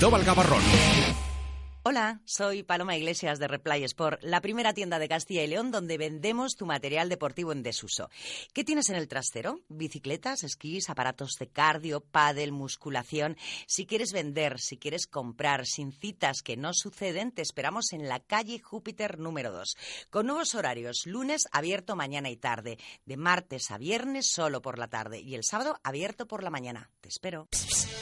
[0.01, 1.30] Cristóbal Gavarrón.
[1.83, 5.97] Hola, soy Paloma Iglesias de Replay Sport, la primera tienda de Castilla y León donde
[5.97, 8.07] vendemos tu material deportivo en desuso.
[8.53, 9.61] ¿Qué tienes en el trastero?
[9.67, 13.35] Bicicletas, esquís, aparatos de cardio, pádel, musculación.
[13.65, 18.19] Si quieres vender, si quieres comprar, sin citas que no suceden, te esperamos en la
[18.19, 19.75] calle Júpiter número 2.
[20.11, 22.77] Con nuevos horarios, lunes abierto mañana y tarde,
[23.07, 26.91] de martes a viernes solo por la tarde y el sábado abierto por la mañana.
[27.01, 27.47] Te espero.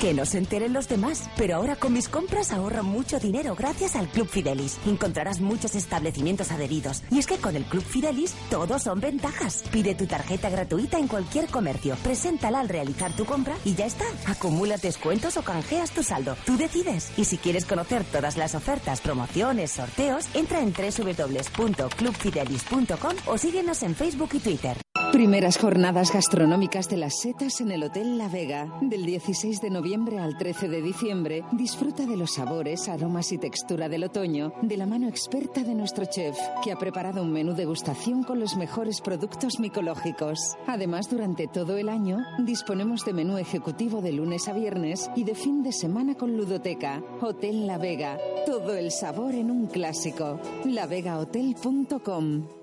[0.01, 3.68] Que no se enteren los demás, pero ahora con mis compras ahorro mucho dinero gracias
[3.95, 4.77] al Club Fidelis.
[4.85, 7.03] Encontrarás muchos establecimientos adheridos.
[7.11, 9.63] Y es que con el Club Fidelis todos son ventajas.
[9.71, 14.05] Pide tu tarjeta gratuita en cualquier comercio, preséntala al realizar tu compra y ya está.
[14.25, 16.35] Acumula descuentos o canjeas tu saldo.
[16.45, 17.11] Tú decides.
[17.17, 23.93] Y si quieres conocer todas las ofertas, promociones, sorteos, entra en www.clubfidelis.com o síguenos en
[23.95, 24.77] Facebook y Twitter.
[25.11, 28.71] Primeras jornadas gastronómicas de las setas en el Hotel La Vega.
[28.79, 33.89] Del 16 de noviembre al 13 de diciembre, disfruta de los sabores, aromas y textura
[33.89, 38.23] del otoño de la mano experta de nuestro chef, que ha preparado un menú degustación
[38.23, 40.55] con los mejores productos micológicos.
[40.65, 45.35] Además, durante todo el año, disponemos de menú ejecutivo de lunes a viernes y de
[45.35, 47.03] fin de semana con ludoteca.
[47.19, 48.17] Hotel La Vega.
[48.45, 50.39] Todo el sabor en un clásico.
[50.63, 52.58] lavegahotel.com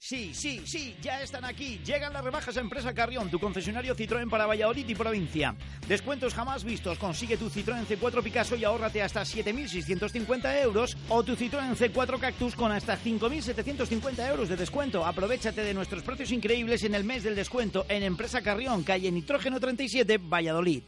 [0.00, 1.80] Sí, sí, sí, ya están aquí.
[1.84, 5.56] Llegan las rebajas a Empresa Carrión, tu concesionario Citroën para Valladolid y provincia.
[5.88, 6.98] Descuentos jamás vistos.
[6.98, 12.54] Consigue tu Citroën C4 Picasso y ahórrate hasta 7.650 euros o tu Citroën C4 Cactus
[12.54, 15.04] con hasta 5.750 euros de descuento.
[15.04, 19.58] Aprovechate de nuestros precios increíbles en el mes del descuento en Empresa Carrión, calle Nitrógeno
[19.58, 20.82] 37, Valladolid.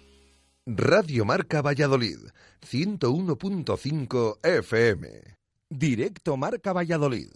[0.67, 2.19] Radio Marca Valladolid,
[2.71, 5.09] 101.5 FM.
[5.69, 7.31] Directo Marca Valladolid.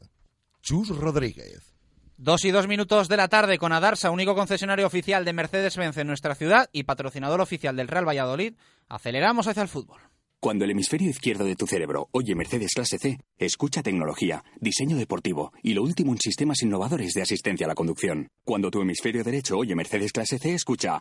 [0.64, 1.74] Chus Rodríguez.
[2.16, 6.06] Dos y dos minutos de la tarde con Adarsa, único concesionario oficial de Mercedes-Benz en
[6.06, 8.54] nuestra ciudad y patrocinador oficial del Real Valladolid.
[8.88, 10.00] Aceleramos hacia el fútbol.
[10.40, 15.52] Cuando el hemisferio izquierdo de tu cerebro oye Mercedes Clase C, escucha tecnología, diseño deportivo
[15.62, 18.28] y lo último en sistemas innovadores de asistencia a la conducción.
[18.42, 20.98] Cuando tu hemisferio derecho oye Mercedes Clase C, escucha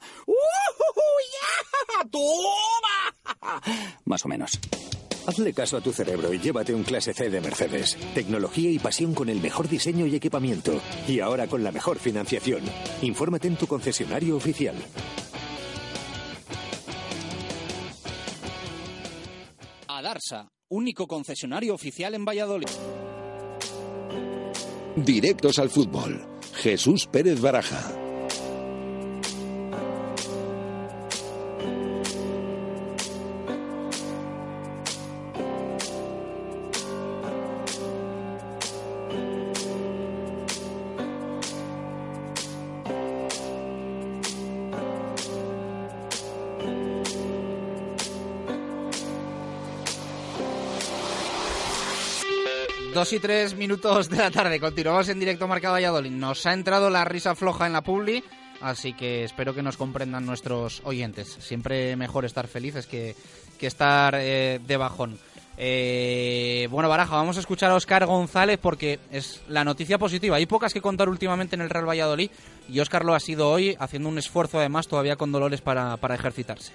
[2.12, 3.62] ¡Toma!
[4.06, 4.60] Más o menos.
[5.26, 7.98] Hazle caso a tu cerebro y llévate un clase C de Mercedes.
[8.14, 10.82] Tecnología y pasión con el mejor diseño y equipamiento.
[11.08, 12.62] Y ahora con la mejor financiación.
[13.02, 14.76] Infórmate en tu concesionario oficial.
[19.88, 22.68] Adarsa, único concesionario oficial en Valladolid.
[24.98, 26.28] Directos al fútbol.
[26.56, 28.03] Jesús Pérez Baraja.
[53.04, 56.10] Dos y tres minutos de la tarde, continuamos en directo Marca Valladolid.
[56.10, 58.24] Nos ha entrado la risa floja en la publi,
[58.62, 61.28] así que espero que nos comprendan nuestros oyentes.
[61.42, 63.14] Siempre mejor estar felices que,
[63.60, 65.20] que estar eh, de bajón.
[65.58, 70.38] Eh, bueno, Baraja, vamos a escuchar a Oscar González porque es la noticia positiva.
[70.38, 72.32] Hay pocas que contar últimamente en el Real Valladolid
[72.70, 76.16] y Oscar lo ha sido hoy, haciendo un esfuerzo además todavía con dolores para, para
[76.16, 76.72] ejercitarse.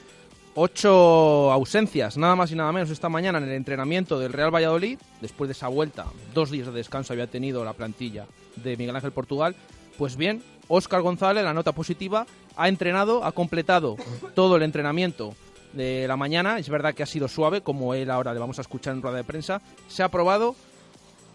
[0.54, 4.98] Ocho ausencias, nada más y nada menos, esta mañana en el entrenamiento del Real Valladolid.
[5.20, 8.26] Después de esa vuelta, dos días de descanso había tenido la plantilla
[8.56, 9.54] de Miguel Ángel Portugal.
[9.96, 12.26] Pues bien, Óscar González, la nota positiva,
[12.56, 13.96] ha entrenado, ha completado
[14.34, 15.34] todo el entrenamiento
[15.72, 16.58] de la mañana.
[16.58, 19.16] Es verdad que ha sido suave, como él ahora le vamos a escuchar en rueda
[19.16, 19.62] de prensa.
[19.86, 20.56] Se ha probado,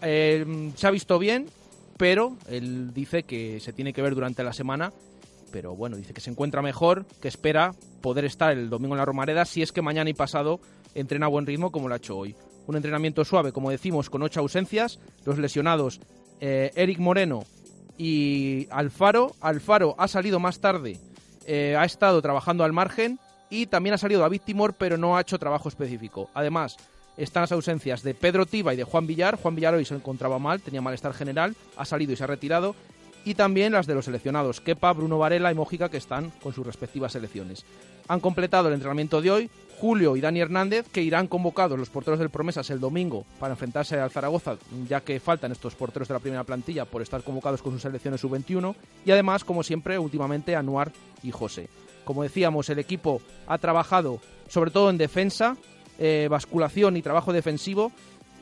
[0.02, 1.48] eh, se ha visto bien,
[1.96, 4.92] pero él dice que se tiene que ver durante la semana
[5.54, 9.04] pero bueno, dice que se encuentra mejor, que espera poder estar el domingo en la
[9.04, 10.58] Romareda si es que mañana y pasado
[10.96, 12.34] entrena a buen ritmo como lo ha hecho hoy.
[12.66, 16.00] Un entrenamiento suave, como decimos, con ocho ausencias, los lesionados
[16.40, 17.44] eh, Eric Moreno
[17.96, 19.36] y Alfaro.
[19.40, 20.98] Alfaro ha salido más tarde,
[21.46, 25.20] eh, ha estado trabajando al margen y también ha salido David Timor, pero no ha
[25.20, 26.30] hecho trabajo específico.
[26.34, 26.76] Además,
[27.16, 29.36] están las ausencias de Pedro Tiba y de Juan Villar.
[29.36, 32.74] Juan Villar hoy se encontraba mal, tenía malestar general, ha salido y se ha retirado.
[33.24, 36.66] Y también las de los seleccionados, Kepa, Bruno Varela y Mójica, que están con sus
[36.66, 37.64] respectivas selecciones.
[38.08, 39.50] Han completado el entrenamiento de hoy
[39.80, 43.98] Julio y Dani Hernández, que irán convocados los porteros del Promesas el domingo para enfrentarse
[43.98, 44.56] al Zaragoza,
[44.88, 48.20] ya que faltan estos porteros de la primera plantilla por estar convocados con sus selecciones
[48.20, 48.74] sub-21.
[49.04, 51.68] Y además, como siempre, últimamente Anuar y José.
[52.04, 55.56] Como decíamos, el equipo ha trabajado sobre todo en defensa,
[55.98, 57.92] eh, basculación y trabajo defensivo.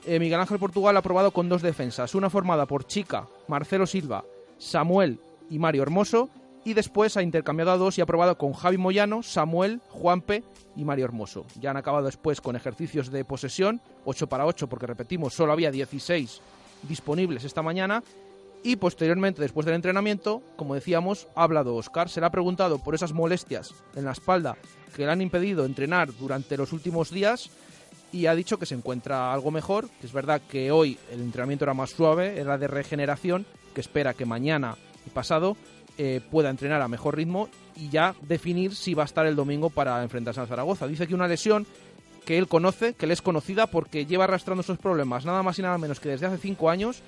[0.04, 4.24] Eh, Miguel Ángel Portugal ha probado con dos defensas, una formada por Chica, Marcelo Silva,
[4.62, 5.18] Samuel
[5.50, 6.30] y Mario Hermoso,
[6.64, 10.44] y después ha intercambiado a dos y ha probado con Javi Moyano, Samuel, Juanpe
[10.76, 11.44] y Mario Hermoso.
[11.60, 15.72] Ya han acabado después con ejercicios de posesión, 8 para 8, porque repetimos, solo había
[15.72, 16.40] 16
[16.88, 18.02] disponibles esta mañana.
[18.62, 22.08] Y posteriormente, después del entrenamiento, como decíamos, ha hablado Oscar.
[22.08, 24.56] Se le ha preguntado por esas molestias en la espalda
[24.94, 27.50] que le han impedido entrenar durante los últimos días
[28.12, 31.64] y ha dicho que se encuentra algo mejor, que es verdad que hoy el entrenamiento
[31.64, 35.56] era más suave, era de regeneración, que espera que mañana y pasado
[35.96, 39.70] eh, pueda entrenar a mejor ritmo y ya definir si va a estar el domingo
[39.70, 40.86] para enfrentarse a Zaragoza.
[40.86, 41.66] Dice que una lesión
[42.26, 45.62] que él conoce, que le es conocida porque lleva arrastrando esos problemas nada más y
[45.62, 47.02] nada menos que desde hace cinco años.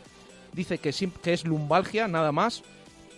[0.54, 2.62] Dice que, es lumbalgia, nada más,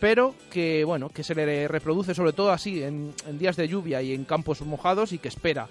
[0.01, 4.14] pero que bueno, que se le reproduce sobre todo así en días de lluvia y
[4.14, 5.68] en campos mojados y que espera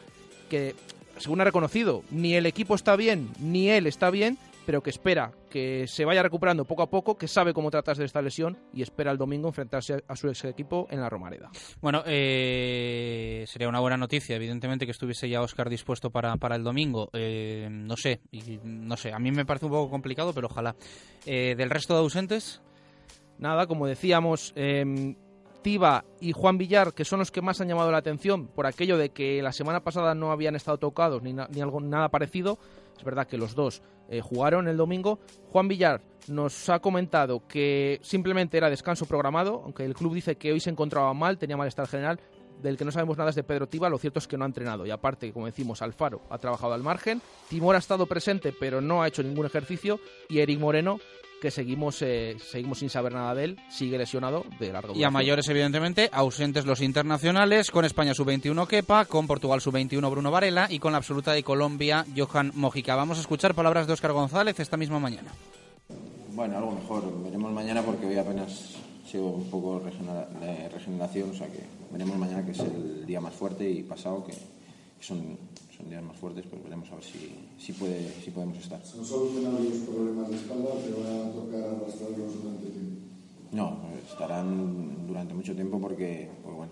[0.50, 0.76] que,
[1.18, 5.32] según ha reconocido, ni el equipo está bien, ni él está bien, pero que espera
[5.50, 8.82] que se vaya recuperando poco a poco, que sabe cómo tratarse de esta lesión y
[8.82, 11.50] espera el domingo enfrentarse a su ex equipo en la Romareda.
[11.82, 16.64] Bueno, eh, sería una buena noticia, evidentemente, que estuviese ya Oscar dispuesto para, para el
[16.64, 17.10] domingo.
[17.14, 18.22] Eh, no sé,
[18.64, 20.76] no sé, a mí me parece un poco complicado, pero ojalá.
[21.26, 22.62] Eh, ¿Del resto de ausentes?
[23.38, 24.54] Nada, como decíamos,
[25.66, 29.00] Tiba y Juan Villar, que son los que más han llamado la atención por aquello
[29.00, 32.60] de que la semana pasada no habían estado tocados ni, ni algo nada parecido.
[32.96, 35.18] Es verdad que los dos eh, jugaron el domingo.
[35.50, 40.52] Juan Villar nos ha comentado que simplemente era descanso programado, aunque el club dice que
[40.52, 42.20] hoy se encontraba mal, tenía malestar general.
[42.62, 44.48] Del que no sabemos nada es de Pedro Tiba, lo cierto es que no ha
[44.48, 44.86] entrenado.
[44.86, 47.24] Y aparte, como decimos, Alfaro ha trabajado al margen.
[47.50, 50.00] Timor ha estado presente, pero no ha hecho ningún ejercicio.
[50.30, 51.00] Y Eric Moreno
[51.42, 54.96] que seguimos eh, seguimos sin saber nada de él, sigue lesionado de duración.
[54.96, 60.32] Y a mayores, evidentemente, ausentes los internacionales, con España sub-21 Kepa, con Portugal sub-21 Bruno
[60.32, 62.96] Varela y con la absoluta de Colombia Johan Mojica.
[62.96, 65.32] Vamos a escuchar palabras de Óscar González esta misma mañana.
[66.34, 67.24] Bueno, algo mejor.
[67.24, 68.76] Veremos mañana porque hoy apenas
[69.10, 73.34] sigo un poco de regeneración, o sea que veremos mañana que es el día más
[73.34, 75.38] fuerte y pasado que, que son
[75.86, 78.84] son días más fuertes, pues veremos a ver si, si, puede, si podemos estar.
[78.84, 83.02] ¿Se han solucionado los problemas de espalda o te van a tocar arrastrarlos durante tiempo?
[83.52, 83.78] No,
[84.10, 86.72] estarán durante mucho tiempo porque, pues bueno,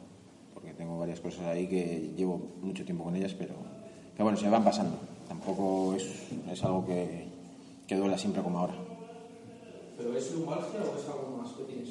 [0.53, 3.53] porque tengo varias cosas ahí que llevo mucho tiempo con ellas, pero,
[4.13, 4.97] pero bueno, se me van pasando.
[5.27, 7.27] Tampoco es, es algo que,
[7.85, 8.73] que duela siempre como ahora.
[9.95, 11.89] ¿Pero es lumbalgia o es algo más que tienes?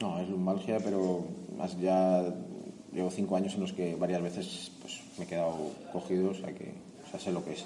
[0.00, 1.24] No, es lumbalgia, pero
[1.58, 2.22] más ya
[2.96, 6.52] llevo cinco años en los que varias veces pues, me he quedado cogido, o sea
[6.52, 6.72] que
[7.06, 7.64] o sea, sé lo que es.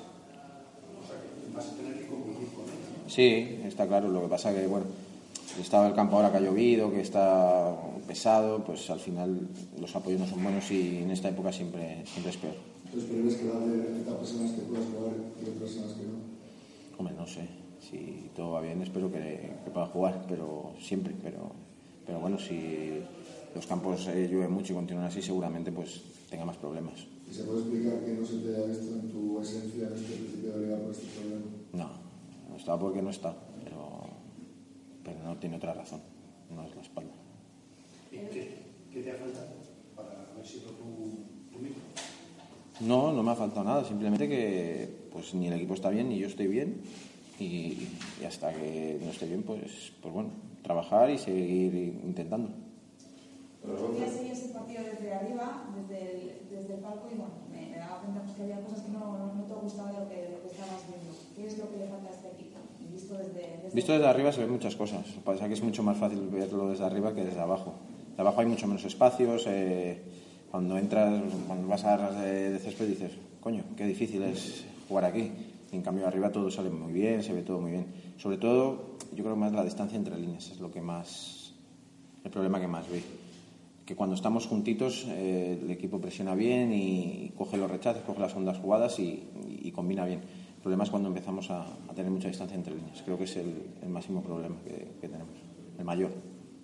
[1.54, 3.08] ¿Vas a tener que convivir con él?
[3.08, 4.08] Sí, está claro.
[4.08, 4.86] Lo que pasa que, bueno,
[5.58, 7.74] estaba el campo ahora que ha llovido, que está
[8.06, 9.48] pesado, pues al final
[9.80, 12.54] los apoyos no son buenos y en esta época siempre, siempre es peor.
[12.84, 15.82] Entonces, ¿prevés que va a haber etapas en las que puedas jugar y otras en
[15.82, 16.98] las que no?
[16.98, 17.48] Hombre, no sé.
[17.80, 21.14] Si todo va bien, espero que, que pueda jugar, pero siempre.
[21.22, 21.52] Pero,
[22.04, 23.00] pero bueno, si
[23.54, 27.06] los campos eh, llueven mucho y continúan así, seguramente pues tenga más problemas.
[27.30, 30.14] ¿Y se puede explicar que no se te haya visto en tu esencia en este
[30.14, 31.46] principio de liga por este problema?
[31.72, 31.90] No,
[32.48, 34.00] no está porque no está, pero,
[35.04, 36.00] pero no tiene otra razón,
[36.54, 37.12] no es la espalda.
[38.10, 39.50] ¿Y qué, qué te ha faltado
[39.96, 41.78] para haber sido tu, tu mismo?
[42.80, 46.18] No, no me ha faltado nada, simplemente que pues ni el equipo está bien ni
[46.18, 46.80] yo estoy bien
[47.38, 47.88] y,
[48.20, 50.30] y hasta que no esté bien pues, pues bueno,
[50.62, 51.74] trabajar y seguir
[52.04, 52.50] intentando.
[53.62, 57.76] Yo seguí ese partido desde arriba, desde el, desde el palco, y bueno, me, me
[57.76, 60.42] daba cuenta pues, que había cosas que no, te gustaban de lo que, de lo
[60.42, 61.12] que estabas viendo.
[61.36, 62.58] ¿Qué es lo que le falta a este equipo?
[62.90, 65.06] Visto desde, desde, Visto desde arriba se ven muchas cosas.
[65.24, 67.74] Pasa es que es mucho más fácil verlo desde arriba que desde abajo.
[68.16, 69.44] De abajo hay mucho menos espacios.
[69.46, 70.02] Eh,
[70.50, 75.04] cuando entras, cuando vas a ras de, de césped dices, coño, qué difícil es jugar
[75.04, 75.30] aquí.
[75.70, 77.86] En cambio arriba todo sale muy bien, se ve todo muy bien.
[78.16, 81.54] Sobre todo, yo creo más la distancia entre líneas es lo que más,
[82.24, 83.04] el problema que más vi
[83.90, 88.36] que cuando estamos juntitos eh, el equipo presiona bien y coge los rechazos, coge las
[88.36, 90.20] ondas jugadas y, y combina bien.
[90.20, 93.02] El problema es cuando empezamos a, a, tener mucha distancia entre líneas.
[93.02, 95.34] Creo que es el, el máximo problema que, que, tenemos,
[95.76, 96.12] el mayor.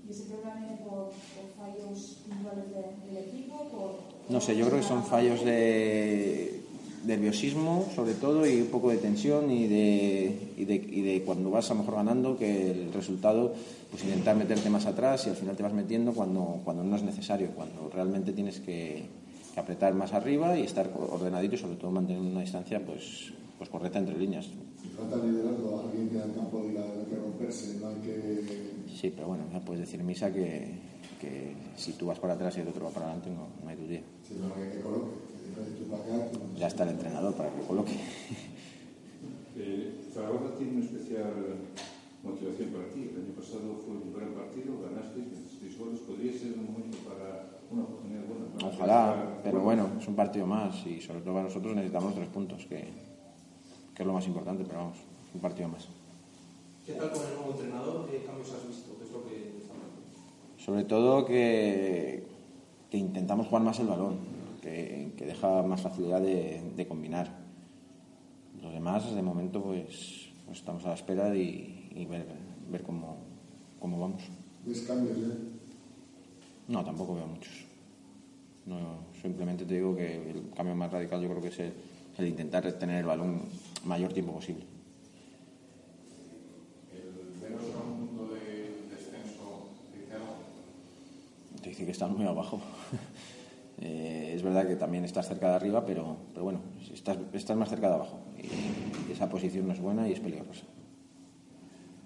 [0.07, 3.71] ¿Y ese problema viene por, por fallos puntuales de, del equipo?
[3.73, 6.63] Por, no sé, yo creo que son fallos de
[7.07, 11.51] nerviosismo, sobre todo, y un poco de tensión y de, y de, y de cuando
[11.51, 13.55] vas a lo mejor ganando, que el resultado,
[13.91, 17.03] pues intentar meterte más atrás y al final te vas metiendo cuando, cuando no es
[17.03, 19.05] necesario, cuando realmente tienes que,
[19.55, 23.71] que apretar más arriba y estar ordenadito y sobre todo mantener una distancia pues, pues
[23.71, 24.49] correcta entre líneas.
[24.97, 28.41] Falta liderazgo, alguien que en el campo que romperse, no hay que...
[28.95, 30.73] Sí, pero bueno, ya puedes decir misa que,
[31.21, 33.77] que si tú vas para atrás y el otro va para adelante, no, no hay
[33.77, 34.03] tu día.
[34.27, 35.36] Sí, no hay que coloque.
[36.59, 37.93] Ya está el entrenador para que coloque.
[39.59, 41.33] Eh, Zaragoza tiene una especial
[42.23, 43.09] motivación para ti.
[43.09, 45.25] El año pasado fue un gran partido, ganaste,
[45.59, 46.01] seis goles.
[46.01, 48.53] Podría ser un momento para una oportunidad buena.
[48.53, 52.29] Para Ojalá, pero bueno, es un partido más y sobre todo para nosotros necesitamos tres
[52.29, 52.85] puntos, que,
[53.95, 54.99] que es lo más importante, pero vamos,
[55.33, 55.89] un partido más.
[56.85, 58.11] ¿Qué tal con el nuevo entrenador?
[58.11, 58.93] ¿Qué cambios has visto?
[58.99, 59.75] ¿Qué es lo que está
[60.63, 62.27] Sobre todo que,
[62.91, 64.36] que intentamos jugar más el balón
[64.67, 67.31] que, que deja más facilidad de, de, combinar.
[68.61, 72.27] Los demás, de momento, pues, pues estamos a la espera y, y ver,
[72.71, 73.19] ver cómo,
[73.79, 74.23] cómo, vamos.
[74.65, 75.39] ¿Ves cambios, eh?
[76.69, 77.65] No, tampoco veo muchos.
[78.67, 81.73] No, simplemente te digo que el cambio más radical yo creo que es el,
[82.19, 83.43] el intentar tener el balón
[83.85, 84.65] mayor tiempo posible.
[86.93, 90.35] El menos a un mundo de descenso, dice algo.
[91.63, 92.61] Te dice que están muy abajo.
[93.79, 96.61] Eh, es verdad que también estás cerca de arriba, pero, pero bueno,
[96.93, 98.19] estás, estás más cerca de abajo.
[99.09, 100.65] Y esa posición no es buena y es peligrosa.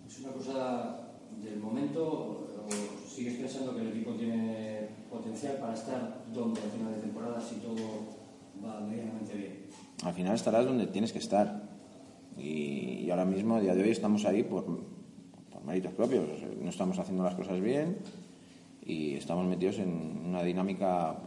[0.09, 1.11] ¿Es una cosa
[1.43, 6.95] del momento o sigues pensando que el equipo tiene potencial para estar donde al final
[6.95, 7.77] de temporada si todo
[8.65, 9.67] va medianamente bien?
[10.03, 11.69] Al final estarás donde tienes que estar.
[12.37, 16.27] Y, y ahora mismo, a día de hoy, estamos ahí por, por méritos propios.
[16.61, 17.99] No estamos haciendo las cosas bien
[18.85, 21.19] y estamos metidos en una dinámica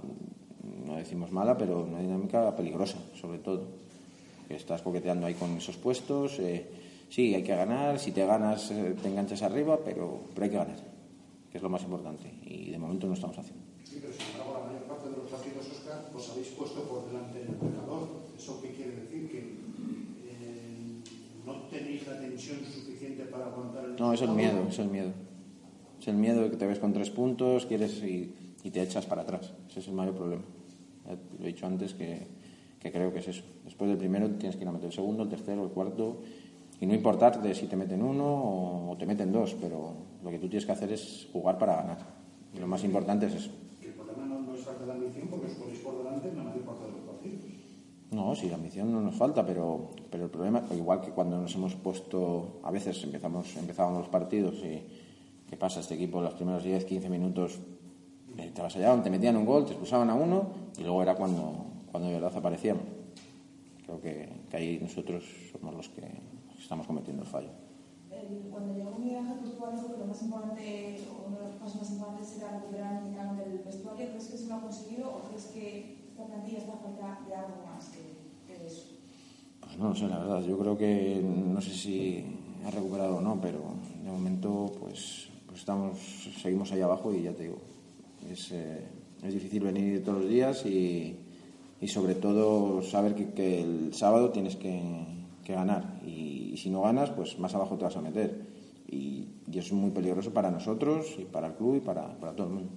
[0.86, 3.68] no decimos mala, pero una dinámica peligrosa, sobre todo.
[4.48, 6.40] Que estás coqueteando ahí con esos puestos.
[6.40, 6.66] Eh,
[7.10, 10.58] sí, hay que ganar, si te ganas eh, te enganchas arriba, pero, pero hay que
[10.58, 10.78] ganar,
[11.52, 12.32] que es lo más importante.
[12.46, 13.64] Y de momento no estamos haciendo.
[13.84, 17.08] Sí, pero sin embargo, la mayor parte de los partidos, Oscar, os habéis puesto por
[17.08, 18.08] delante del marcador.
[18.38, 19.30] ¿Eso qué quiere decir?
[19.32, 21.02] ¿Que eh,
[21.46, 25.12] no tenéis la tensión suficiente para aguantar el No, es el miedo, es el miedo.
[26.00, 29.06] Es el miedo de que te ves con tres puntos, quieres y, y te echas
[29.06, 29.54] para atrás.
[29.70, 30.44] Ese es el mayor problema.
[31.06, 32.28] Ya lo he dicho antes que,
[32.80, 33.44] que, creo que es eso.
[33.64, 36.22] Después del primero tienes que ir a meter el segundo, el tercero, el cuarto.
[36.80, 39.94] Y no importarte si te meten uno o te meten dos, pero
[40.24, 41.98] lo que tú tienes que hacer es jugar para ganar.
[42.54, 43.52] Y lo más importante es eso.
[43.80, 46.44] Que el problema no, no es falta de ambición porque os ponéis por delante la
[46.44, 47.44] mayor parte de los partidos.
[48.12, 51.56] No, sí, la ambición no nos falta, pero, pero el problema, igual que cuando nos
[51.56, 54.84] hemos puesto, a veces empezamos, empezábamos los partidos y
[55.50, 55.80] ¿qué pasa?
[55.80, 57.60] Este equipo los primeros 10, 15 minutos
[58.36, 62.10] te avasallaban, te metían un gol, te expulsaban a uno y luego era cuando, cuando
[62.10, 62.80] de verdad aparecían.
[63.86, 66.02] Creo que, que ahí nosotros somos los que
[66.60, 67.50] estamos cometiendo el fallo.
[68.50, 70.62] Cuando llegó Miguel Ángel Portugal, dijo que lo más importante,
[71.10, 74.08] o uno de los pasos más importantes era recuperar el canon del vestuario.
[74.10, 77.64] ¿Crees que se lo ha conseguido o crees que esta plantilla está falta de algo
[77.66, 78.02] más que,
[78.48, 78.88] que eso?
[79.60, 80.42] Pues no lo sé, la verdad.
[80.44, 82.26] Yo creo que no sé si
[82.66, 83.60] ha recuperado o no, pero
[84.04, 86.00] de momento pues, pues estamos,
[86.42, 87.58] seguimos ahí abajo y ya te digo,
[88.30, 88.88] es, eh,
[89.24, 91.16] es difícil venir todos los días y,
[91.80, 94.82] y sobre todo saber que, el sábado tienes que,
[95.44, 98.46] que ganar y, si no ganas, pues más abajo te vas a meter.
[98.88, 102.34] Y, y, eso es muy peligroso para nosotros y para el club y para, para
[102.34, 102.70] todo el mundo.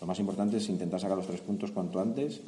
[0.00, 2.40] Lo más importante es intentar sacar los tres puntos cuanto antes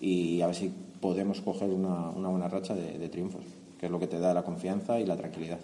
[0.00, 3.44] y a ver si podemos coger una, una buena racha de triunfos,
[3.78, 5.60] que es lo que te da la confianza y la tranquilidad.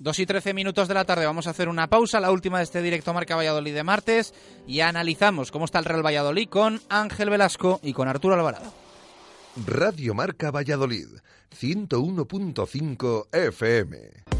[0.00, 1.26] 2 y 13 minutos de la tarde.
[1.26, 4.34] Vamos a hacer una pausa, la última de este directo Marca Valladolid de martes,
[4.66, 8.72] y analizamos cómo está el Real Valladolid con Ángel Velasco y con Arturo Alvarado.
[9.66, 11.08] Radio Marca Valladolid,
[11.54, 14.39] 101.5 FM.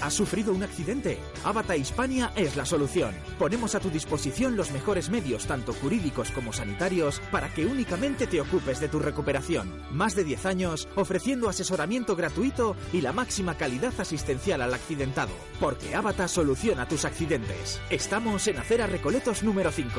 [0.00, 1.18] ¿Has sufrido un accidente?
[1.44, 3.14] Avata Hispania es la solución.
[3.38, 8.40] Ponemos a tu disposición los mejores medios, tanto jurídicos como sanitarios, para que únicamente te
[8.40, 9.72] ocupes de tu recuperación.
[9.90, 15.32] Más de 10 años ofreciendo asesoramiento gratuito y la máxima calidad asistencial al accidentado.
[15.58, 17.80] Porque Avata soluciona tus accidentes.
[17.90, 19.90] Estamos en Acera Recoletos número 5,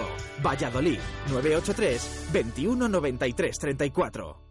[0.41, 0.99] Valladolid,
[1.29, 4.48] 983 21 93 34.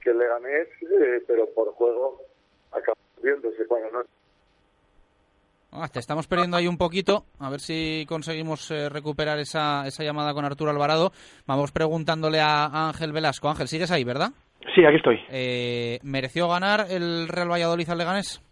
[0.00, 2.22] que el Leganés, eh, pero por juego
[2.72, 4.04] acaba viéndose cuando no.
[5.70, 7.24] Ah, te estamos perdiendo ahí un poquito.
[7.38, 11.10] A ver si conseguimos eh, recuperar esa, esa llamada con Arturo Alvarado.
[11.46, 13.48] Vamos preguntándole a Ángel Velasco.
[13.48, 14.30] Ángel, sigues ahí, ¿verdad?
[14.74, 15.20] Sí, aquí estoy.
[15.30, 18.42] Eh, ¿Mereció ganar el Real Valladolid al Leganés?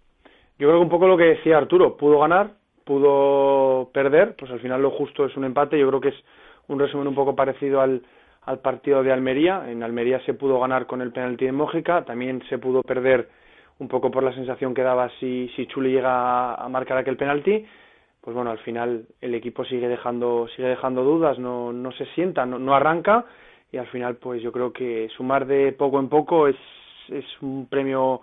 [0.58, 2.54] Yo creo que un poco lo que decía Arturo, pudo ganar,
[2.86, 5.78] pudo perder, pues al final lo justo es un empate.
[5.78, 6.24] Yo creo que es
[6.68, 8.00] un resumen un poco parecido al,
[8.44, 9.68] al partido de Almería.
[9.68, 13.28] En Almería se pudo ganar con el penalti de Mójica, también se pudo perder
[13.80, 17.66] un poco por la sensación que daba si, si Chuli llega a marcar aquel penalti.
[18.20, 22.46] Pues bueno, al final el equipo sigue dejando, sigue dejando dudas, no, no se sienta,
[22.46, 23.24] no, no arranca
[23.72, 26.56] y al final pues yo creo que sumar de poco en poco es,
[27.08, 28.20] es un premio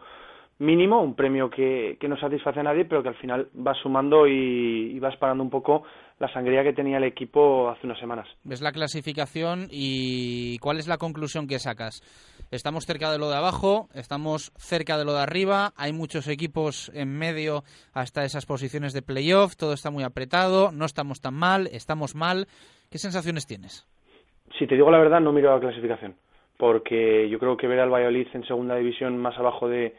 [0.60, 4.28] mínimo, un premio que, que no satisface a nadie, pero que al final va sumando
[4.28, 5.84] y, y vas parando un poco
[6.20, 8.28] la sangría que tenía el equipo hace unas semanas.
[8.44, 12.02] Ves la clasificación y ¿cuál es la conclusión que sacas?
[12.52, 16.92] Estamos cerca de lo de abajo, estamos cerca de lo de arriba, hay muchos equipos
[16.94, 17.64] en medio
[17.94, 22.46] hasta esas posiciones de playoff, todo está muy apretado, no estamos tan mal, estamos mal.
[22.92, 23.88] ¿Qué sensaciones tienes?
[24.60, 26.16] Si te digo la verdad, no miro la clasificación,
[26.58, 29.96] porque yo creo que ver al Valladolid en segunda división más abajo de,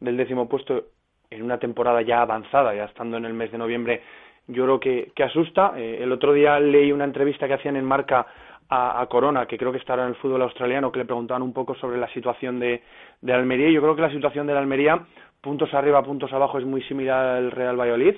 [0.00, 0.84] del décimo puesto
[1.30, 4.02] en una temporada ya avanzada, ya estando en el mes de noviembre,
[4.46, 5.72] yo creo que, que asusta.
[5.76, 8.26] Eh, el otro día leí una entrevista que hacían en Marca
[8.68, 11.74] a, Corona, que creo que estará en el fútbol australiano, que le preguntaban un poco
[11.76, 12.82] sobre la situación de,
[13.20, 13.70] de Almería.
[13.70, 15.06] Yo creo que la situación de la Almería,
[15.40, 18.16] puntos arriba, puntos abajo, es muy similar al Real Valladolid.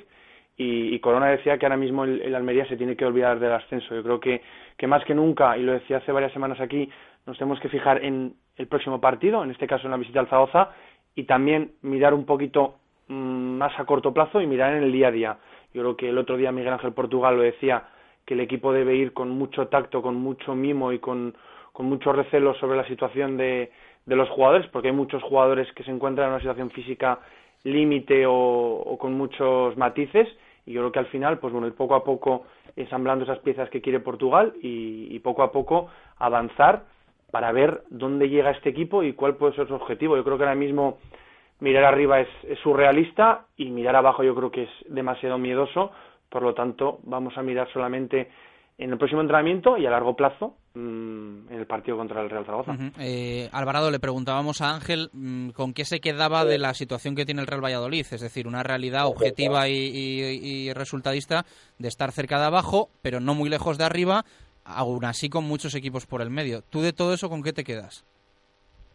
[0.60, 3.94] Y, Corona decía que ahora mismo el, el, Almería se tiene que olvidar del ascenso.
[3.94, 4.42] Yo creo que,
[4.76, 6.90] que más que nunca, y lo decía hace varias semanas aquí,
[7.26, 10.26] nos tenemos que fijar en el próximo partido, en este caso en la visita al
[10.26, 10.70] Zaragoza,
[11.18, 12.76] y también mirar un poquito
[13.08, 15.38] mmm, más a corto plazo y mirar en el día a día.
[15.74, 17.88] Yo creo que el otro día Miguel Ángel Portugal lo decía,
[18.24, 21.34] que el equipo debe ir con mucho tacto, con mucho mimo y con,
[21.72, 23.72] con mucho recelo sobre la situación de,
[24.06, 27.18] de los jugadores, porque hay muchos jugadores que se encuentran en una situación física
[27.64, 30.28] límite o, o, con muchos matices
[30.66, 32.44] y yo creo que al final, pues bueno, ir poco a poco
[32.76, 35.88] ensamblando esas piezas que quiere Portugal y, y poco a poco
[36.18, 36.84] avanzar
[37.30, 40.16] para ver dónde llega este equipo y cuál puede ser su objetivo.
[40.16, 40.98] Yo creo que ahora mismo
[41.60, 42.28] mirar arriba es,
[42.62, 45.90] surrealista y mirar abajo yo creo que es demasiado miedoso
[46.28, 48.30] por lo tanto, vamos a mirar solamente
[48.76, 52.44] en el próximo entrenamiento y a largo plazo mmm, en el partido contra el Real
[52.44, 52.76] Zaragoza.
[53.00, 57.24] Eh, Alvarado, le preguntábamos a Ángel mmm, con qué se quedaba de la situación que
[57.24, 61.44] tiene el Real Valladolid, es decir, una realidad objetiva y resultadista
[61.78, 64.24] de estar cerca de abajo, pero no muy lejos de arriba,
[64.68, 66.62] aún así con muchos equipos por el medio.
[66.62, 68.04] ¿Tú de todo eso con qué te quedas?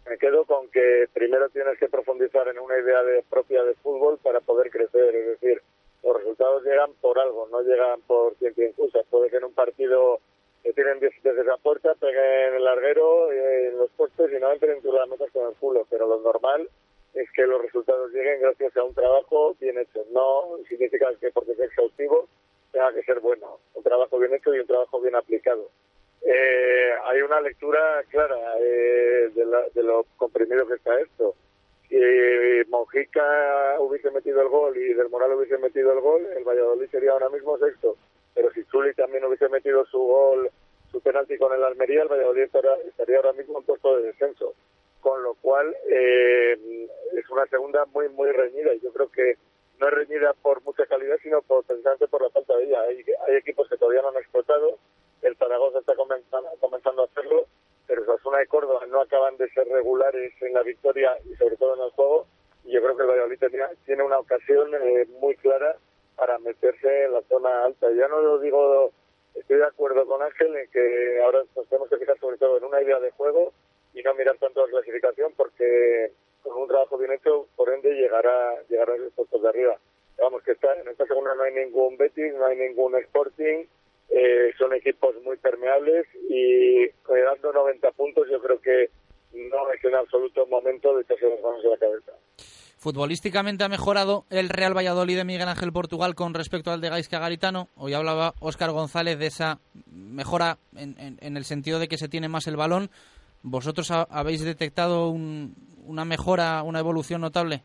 [0.08, 4.20] Me quedo con que primero tienes que profundizar en una idea de, propia de fútbol
[4.22, 5.62] para poder crecer, es decir,
[6.04, 9.00] los resultados llegan por algo, no llegan por ciencia injusta.
[9.10, 10.20] Puede que en un partido
[10.62, 14.52] que tienen 10 veces a puerta, peguen el larguero eh, en los postes y no
[14.52, 16.70] entren tú las metas con el culo, pero lo normal
[17.14, 20.06] es que los resultados lleguen gracias a un trabajo bien hecho.
[20.12, 22.28] No significa que porque sea exhaustivo
[22.74, 23.60] tenga que ser bueno.
[23.76, 25.70] Un trabajo bien hecho y un trabajo bien aplicado.
[26.26, 31.36] Eh, hay una lectura clara eh, de, la- de lo comprimido que está esto.
[31.88, 31.95] Si
[32.70, 37.12] Mojica hubiese metido el gol y Del Moral hubiese metido el gol, el Valladolid sería
[37.12, 37.95] ahora mismo sexto.
[38.34, 40.50] Pero si Chuli también hubiese metido su gol,
[40.91, 44.56] su penalti con el Almería, el Valladolid estaría, ahora mismo en puesto de descenso.
[45.02, 48.74] Con lo cual, eh, es una segunda muy, muy reñida.
[48.74, 49.36] Y yo creo que
[49.80, 52.82] no es reñida por mucha calidad, sino por, precisamente por la falta de ella.
[52.82, 54.78] Hay, hay equipos que todavía no han explotado.
[55.22, 57.45] El Zaragoza está comenzando, comenzando a hacerlo,
[57.88, 61.76] pero Sasuna y Córdoba no acaban de ser regulares en la victoria y sobre todo
[61.76, 62.28] en el juego.
[62.66, 63.40] Y yo creo que el Valladolid
[63.86, 65.76] tiene una ocasión eh, muy clara
[66.16, 67.88] para meterse en la zona alta.
[67.91, 68.91] Ya no lo digo,
[69.36, 72.64] estoy de acuerdo con Ángel en que ahora nos tenemos que fijar sobre todo en
[72.64, 73.54] una idea de juego
[73.94, 76.12] y no mirar tanto la clasificación porque
[76.44, 79.78] con un trabajo bien hecho, por ende, llegará, llegará a los puestos de arriba.
[80.20, 83.65] Vamos, que está, en esta segunda no hay ningún Betis, no hay ningún Sporting,
[84.10, 88.90] eh, son equipos muy permeables y dando 90 puntos yo creo que
[89.34, 92.11] no es en absoluto momento de echarse las manos a la cabeza.
[92.78, 97.18] Futbolísticamente ha mejorado el Real Valladolid de Miguel Ángel Portugal con respecto al de Gaisca
[97.18, 97.70] Garitano.
[97.78, 102.45] Hoy hablaba Óscar González de esa mejora en el sentido de que se tiene más
[102.48, 102.90] el balón.
[103.44, 105.53] ¿Vosotros ha- habéis detectado un-
[105.86, 107.61] una mejora, una evolución notable?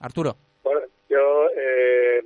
[0.00, 0.36] Arturo.
[0.62, 2.22] Bueno, yo eh,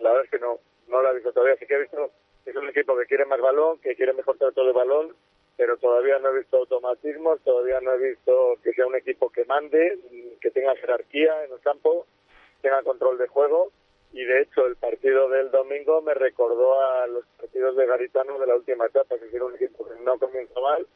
[0.00, 0.58] la verdad es que no,
[0.88, 1.56] no lo he visto todavía.
[1.58, 2.10] Sí que he visto
[2.44, 5.14] que es un equipo que quiere más balón, que quiere mejor trato de balón,
[5.56, 9.44] pero todavía no he visto automatismos, todavía no he visto que sea un equipo que
[9.44, 9.98] mande,
[10.40, 12.06] que tenga jerarquía en el campo,
[12.62, 13.72] tenga control de juego.
[14.12, 18.46] Y de hecho, el partido del domingo me recordó a los partidos de Garitano de
[18.46, 20.86] la última etapa, es decir, un equipo que no comienza mal,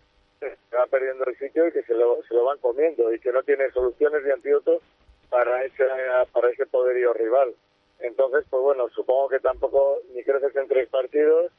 [0.41, 3.33] se va perdiendo el sitio y que se lo, se lo van comiendo y que
[3.33, 4.83] no tiene soluciones ni antídotos
[5.31, 5.85] para ese,
[6.33, 7.55] para ese poderío rival.
[8.01, 11.53] Entonces, pues bueno, supongo que tampoco ni creces en tres partidos,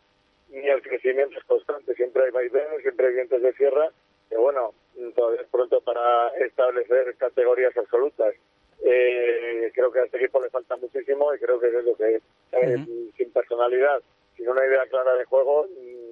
[0.49, 1.95] ni el crecimiento es constante.
[1.95, 3.89] Siempre hay vaivenes, siempre hay vientos de sierra,
[4.29, 4.73] que bueno,
[5.15, 8.35] todavía es pronto para establecer categorías absolutas.
[8.81, 12.15] Eh, creo que a este equipo le falta muchísimo y creo que es lo que
[12.15, 12.23] es.
[12.51, 14.01] Eh, Sin personalidad,
[14.35, 15.67] sin una idea clara de juego,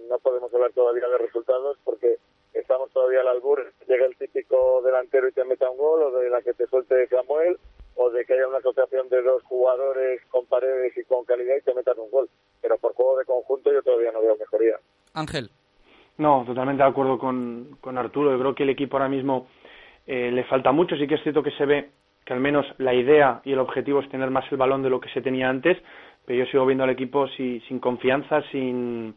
[0.10, 2.18] no podemos hablar todavía de resultados porque
[2.54, 3.72] estamos todavía al albur.
[3.88, 7.08] Llega el típico delantero y te meta un gol, o de la que te suelte
[7.08, 7.58] Samuel,
[7.96, 11.62] o de que haya una asociación de dos jugadores con paredes y con calidad y
[11.62, 12.30] te metan un gol.
[12.62, 14.78] Pero por juego de conjunto yo todavía no veo mejoría.
[15.14, 15.50] Ángel.
[16.18, 18.32] No, totalmente de acuerdo con, con Arturo.
[18.32, 19.48] Yo creo que el equipo ahora mismo
[20.06, 20.96] eh, le falta mucho.
[20.96, 21.90] Sí que es cierto que se ve
[22.32, 25.10] al menos la idea y el objetivo es tener más el balón de lo que
[25.10, 25.78] se tenía antes,
[26.26, 29.16] pero yo sigo viendo al equipo si- sin confianza, sin,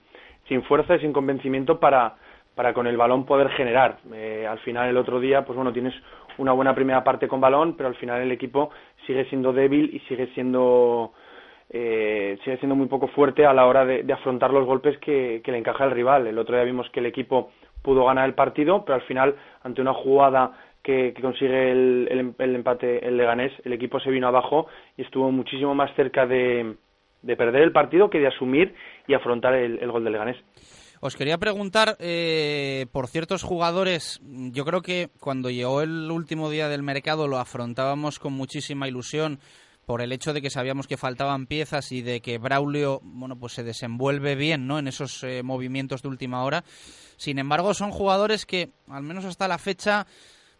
[0.48, 2.14] sin fuerza y sin convencimiento para,
[2.54, 3.98] para con el balón poder generar.
[4.12, 5.94] Eh, al final el otro día, pues bueno, tienes
[6.38, 8.70] una buena primera parte con balón, pero al final el equipo
[9.06, 11.12] sigue siendo débil y sigue siendo
[11.70, 15.40] eh, sigue siendo muy poco fuerte a la hora de, de afrontar los golpes que,
[15.44, 16.26] que le encaja el rival.
[16.26, 17.50] El otro día vimos que el equipo
[17.82, 20.52] pudo ganar el partido, pero al final, ante una jugada
[20.84, 24.66] que, consigue em- el empate el Leganés, el equipo se vino abajo
[24.96, 26.76] y estuvo muchísimo más cerca de,
[27.22, 28.74] de perder el partido que de asumir
[29.08, 30.36] y afrontar el, el gol del Leganés.
[31.00, 34.20] Os quería preguntar eh, por ciertos jugadores.
[34.22, 39.38] Yo creo que cuando llegó el último día del mercado lo afrontábamos con muchísima ilusión
[39.86, 43.52] por el hecho de que sabíamos que faltaban piezas y de que Braulio bueno pues
[43.52, 44.78] se desenvuelve bien ¿no?
[44.78, 46.64] en esos eh, movimientos de última hora.
[47.16, 50.06] Sin embargo, son jugadores que, al menos hasta la fecha,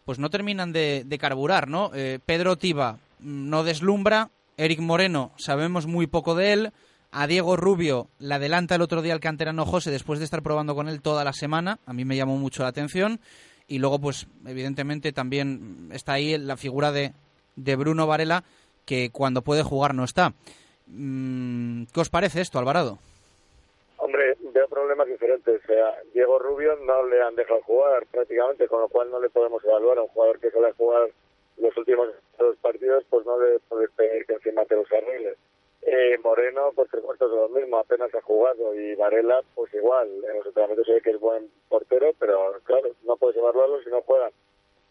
[0.05, 1.69] pues no terminan de, de carburar.
[1.69, 1.91] ¿no?
[1.95, 4.31] Eh, Pedro Tiba no deslumbra.
[4.57, 6.73] Eric Moreno, sabemos muy poco de él.
[7.11, 10.75] A Diego Rubio le adelanta el otro día el canterano José después de estar probando
[10.75, 11.79] con él toda la semana.
[11.87, 13.21] A mí me llamó mucho la atención.
[13.67, 17.15] Y luego, pues, evidentemente también está ahí la figura de,
[17.57, 18.45] de Bruno Varela,
[18.85, 20.35] que cuando puede jugar no está.
[20.87, 22.99] Mm, ¿Qué os parece esto, Alvarado?
[24.85, 25.63] Problemas diferentes.
[25.65, 29.65] O Diego Rubio no le han dejado jugar prácticamente, con lo cual no le podemos
[29.65, 31.09] evaluar a un jugador que suele jugar
[31.57, 35.39] los últimos dos partidos, pues no le puedes pedir que encima te los arregles.
[35.81, 40.07] Eh, Moreno, pues tres cuartos de lo mismo, apenas ha jugado, y Varela, pues igual.
[40.23, 43.89] En los entrenamientos se ve que es buen portero, pero claro, no puedes evaluarlo si
[43.89, 44.33] no juegan.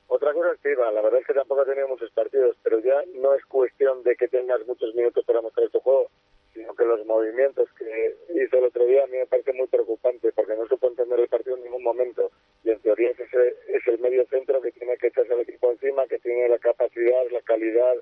[0.07, 2.79] Otra cosa es que Iba, la verdad es que tampoco ha tenido muchos partidos, pero
[2.79, 6.07] ya no es cuestión de que tengas muchos minutos para mostrar tu juego,
[6.53, 10.31] sino que los movimientos que hizo el otro día a mí me parece muy preocupante,
[10.34, 12.31] porque no supo entender el partido en ningún momento,
[12.63, 15.71] y en teoría es, ese, es el medio centro que tiene que echarse al equipo
[15.71, 17.95] encima, que tiene la capacidad, la calidad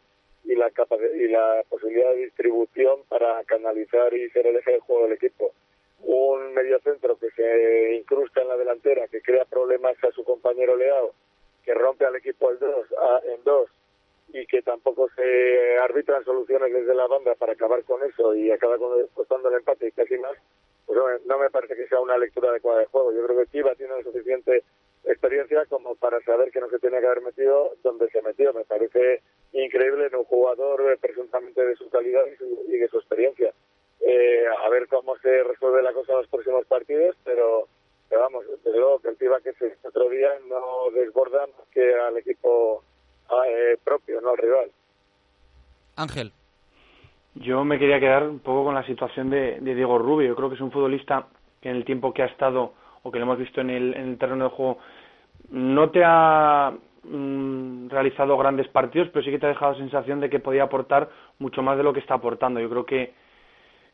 [0.43, 4.79] y la, capac- y la posibilidad de distribución para canalizar y ser el eje de
[4.79, 5.51] juego del equipo.
[6.03, 11.13] Un mediocentro que que incrusta en la delantera, que crea problemas a su compañero Leao,
[11.63, 12.87] que rompe al equipo en dos,
[13.25, 13.69] en dos
[14.33, 18.77] y que tampoco se arbitran soluciones desde la banda para acabar con eso y acaba
[19.13, 20.37] costando el empate y casi más,
[20.85, 23.13] pues no me parece que sea una lectura adecuada de juego.
[23.13, 24.63] Yo creo que Tiva tiene la suficiente
[25.05, 28.53] experiencia como para saber que no se tiene que haber metido donde se metió.
[28.53, 29.21] Me parece
[29.53, 32.23] increíble en un jugador presuntamente de su calidad
[32.67, 33.53] y, de su experiencia.
[34.01, 37.67] Eh, a ver cómo se resuelve la cosa en los próximos partidos, pero,
[38.09, 42.17] vamos, desde luego que el Tiva que se otro día no desborda más que al
[42.17, 42.83] equipo
[43.47, 44.71] eh, propio, no al rival.
[45.95, 46.31] Ángel.
[47.35, 50.29] Yo me quería quedar un poco con la situación de, Diego Rubio.
[50.29, 51.27] Yo creo que es un futbolista
[51.61, 54.09] que en el tiempo que ha estado o que lo hemos visto en el, en
[54.09, 54.79] el terreno de juego
[55.49, 60.19] no te ha mm, realizado grandes partidos, pero sí que te ha dejado la sensación
[60.19, 61.09] de que podía aportar
[61.39, 62.59] mucho más de lo que está aportando.
[62.59, 63.13] Yo creo que,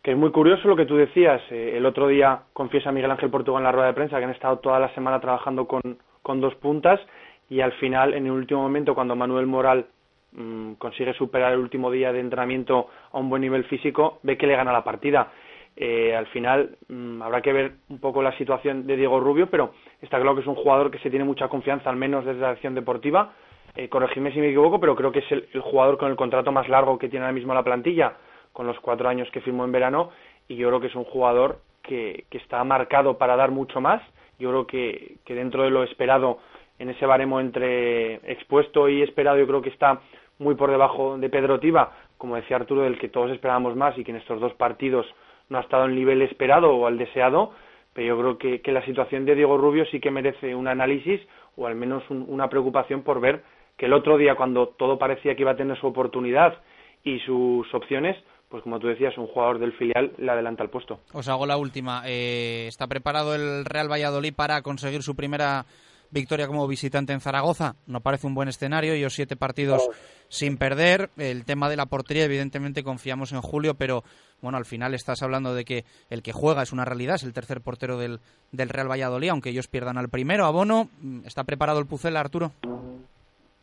[0.01, 1.41] que es muy curioso lo que tú decías.
[1.51, 4.31] Eh, el otro día confiesa Miguel Ángel Portugal en la rueda de prensa que han
[4.31, 6.99] estado toda la semana trabajando con, con dos puntas
[7.49, 9.85] y al final, en el último momento, cuando Manuel Moral
[10.33, 14.47] mm, consigue superar el último día de entrenamiento a un buen nivel físico, ve que
[14.47, 15.31] le gana la partida.
[15.79, 19.73] Eh, al final mm, habrá que ver un poco la situación de Diego Rubio, pero
[20.01, 22.49] está claro que es un jugador que se tiene mucha confianza, al menos desde la
[22.49, 23.33] acción deportiva.
[23.75, 26.67] Eh, corregidme si me equivoco, pero creo que es el, jugador con el contrato más
[26.67, 28.13] largo que tiene ahora mismo la plantilla,
[28.51, 30.09] con los cuatro años que firmó en verano,
[30.47, 34.01] y yo creo que es un jugador que, que está marcado para dar mucho más.
[34.39, 36.39] Yo creo que, que dentro de lo esperado
[36.79, 40.01] en ese baremo entre expuesto y esperado, yo creo que está
[40.39, 44.03] muy por debajo de Pedro Tiva, como decía Arturo, del que todos esperábamos más y
[44.03, 45.05] que en estos dos partidos
[45.49, 47.53] no ha estado en el nivel esperado o al deseado,
[47.93, 51.21] pero yo creo que, que la situación de Diego Rubio sí que merece un análisis
[51.55, 53.43] o al menos una preocupación por ver
[53.77, 56.57] que el otro día, cuando todo parecía que iba a tener su oportunidad
[57.03, 58.17] y sus opciones,
[58.49, 60.99] pues como tú decías, un jugador del filial le adelanta el puesto.
[61.13, 62.03] Os hago la última.
[62.05, 65.65] Eh, ¿Está preparado el Real Valladolid para conseguir su primera
[66.11, 67.75] victoria como visitante en Zaragoza.
[67.85, 68.93] No parece un buen escenario.
[68.93, 69.89] Ellos siete partidos
[70.29, 71.09] sin perder.
[71.17, 74.03] El tema de la portería, evidentemente confiamos en Julio, pero
[74.41, 77.34] bueno, al final estás hablando de que el que juega es una realidad, es el
[77.34, 78.19] tercer portero del,
[78.51, 80.45] del Real Valladolid, aunque ellos pierdan al primero.
[80.45, 80.89] Abono,
[81.25, 82.51] ¿está preparado el Pucel, Arturo?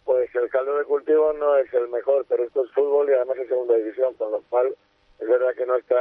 [0.04, 3.38] Pues el caldo de cultivo no es el mejor, pero esto es fútbol y además
[3.38, 4.74] es segunda división, con lo cual
[5.20, 5.96] es verdad que no está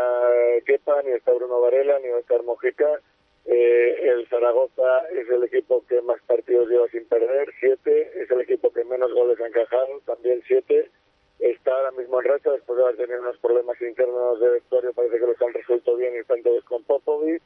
[0.66, 3.00] Kepa, ni está Bruno Varela, ni está Mojica
[3.46, 8.12] eh, el Zaragoza es el equipo que más partidos lleva sin perder, siete.
[8.22, 10.90] Es el equipo que menos goles ha encajado, también siete.
[11.40, 14.94] Está ahora mismo en racha después de haber tenido unos problemas internos de vestuario.
[14.94, 17.44] Parece que los han resuelto bien y están todos con Popovic.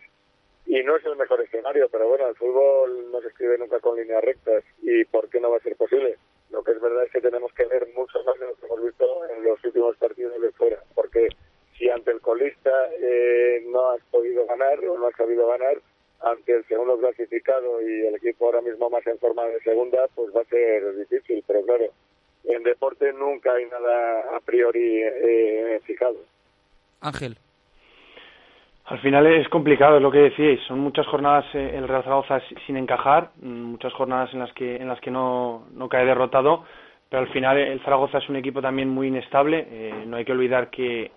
[0.67, 3.97] Y no es el mejor escenario, pero bueno, el fútbol no se escribe nunca con
[3.97, 4.63] líneas rectas.
[4.81, 6.17] ¿Y por qué no va a ser posible?
[6.51, 8.83] Lo que es verdad es que tenemos que ver mucho más de lo que hemos
[8.83, 10.83] visto en los últimos partidos de fuera.
[10.93, 11.29] Porque
[11.77, 12.71] si ante el colista
[13.01, 15.77] eh, no has podido ganar o no has sabido ganar,
[16.21, 20.35] ante el segundo clasificado y el equipo ahora mismo más en forma de segunda, pues
[20.35, 21.85] va a ser difícil, pero claro,
[22.45, 26.17] en deporte nunca hay nada a priori eh, fijado.
[27.01, 27.37] Ángel.
[28.85, 30.61] Al final es complicado, es lo que decíais.
[30.61, 34.77] Son muchas jornadas eh, el Real Zaragoza sin encajar, mm, muchas jornadas en las que
[34.77, 36.63] en las que no, no cae derrotado,
[37.09, 39.67] pero al final el Zaragoza es un equipo también muy inestable.
[39.69, 41.11] Eh, no hay que olvidar que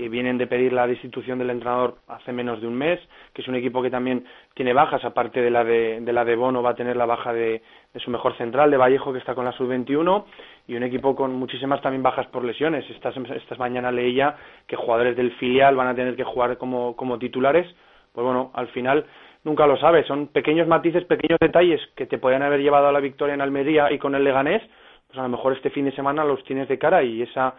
[0.00, 2.98] que vienen de pedir la destitución del entrenador hace menos de un mes,
[3.34, 4.24] que es un equipo que también
[4.54, 7.34] tiene bajas, aparte de la de, de la de Bono, va a tener la baja
[7.34, 7.60] de,
[7.92, 10.24] de su mejor central, de Vallejo, que está con la sub-21,
[10.68, 12.88] y un equipo con muchísimas también bajas por lesiones.
[12.88, 14.36] Estas, estas mañana leía
[14.66, 17.66] que jugadores del filial van a tener que jugar como, como titulares.
[18.14, 19.04] Pues bueno, al final
[19.44, 23.00] nunca lo sabes, son pequeños matices, pequeños detalles que te podrían haber llevado a la
[23.00, 24.62] victoria en Almería y con el Leganés,
[25.08, 27.54] pues a lo mejor este fin de semana los tienes de cara y esa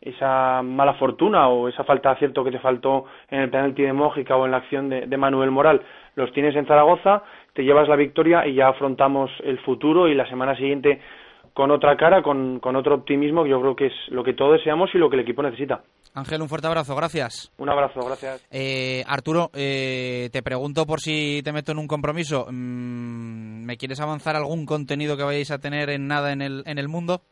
[0.00, 3.92] esa mala fortuna o esa falta de acierto que te faltó en el penalti de
[3.92, 5.82] Mójica o en la acción de, de, Manuel Moral,
[6.14, 7.22] los tienes en Zaragoza,
[7.54, 11.00] te llevas la victoria y ya afrontamos el futuro y la semana siguiente
[11.56, 14.58] con otra cara, con, con otro optimismo, que yo creo que es lo que todos
[14.58, 15.80] deseamos y lo que el equipo necesita.
[16.12, 17.50] Ángel, un fuerte abrazo, gracias.
[17.56, 18.46] Un abrazo, gracias.
[18.50, 22.46] Eh, Arturo, eh, te pregunto por si te meto en un compromiso.
[22.50, 26.76] Mm, ¿Me quieres avanzar algún contenido que vayáis a tener en nada en el, en
[26.76, 27.22] el mundo?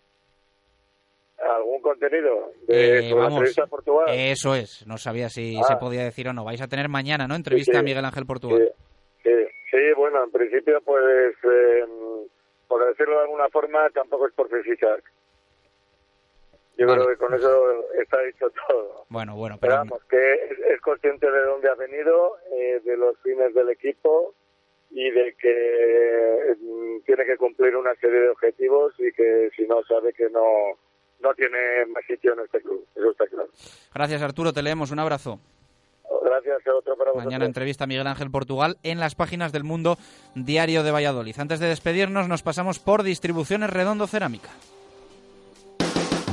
[1.84, 4.06] Contenido de eh, entrevista a Portugal.
[4.08, 5.78] Eso es, no sabía si se ah.
[5.78, 6.44] podía decir o no.
[6.44, 7.36] Vais a tener mañana, ¿no?
[7.36, 8.72] Entrevista a Miguel Ángel Portugal.
[9.22, 9.30] Sí,
[9.70, 11.84] sí, bueno, en principio, pues, eh,
[12.66, 14.96] por decirlo de alguna forma, tampoco es por física.
[16.76, 19.04] Yo creo que con eso está dicho todo.
[19.08, 19.74] Bueno, bueno, pero...
[19.76, 20.34] vamos, que
[20.72, 24.34] es, consciente de dónde ha venido, eh, de los fines del equipo
[24.90, 29.84] y de que mm, tiene que cumplir una serie de objetivos y que si no
[29.84, 30.42] sabe que no
[31.20, 33.48] no tiene más sitio en este club, eso está claro.
[33.94, 35.38] Gracias Arturo, te leemos, un abrazo.
[36.22, 37.24] Gracias, otro para vosotros.
[37.24, 39.98] Mañana entrevista a Miguel Ángel Portugal en las páginas del Mundo
[40.34, 41.38] Diario de Valladolid.
[41.38, 44.50] Antes de despedirnos, nos pasamos por Distribuciones Redondo Cerámica.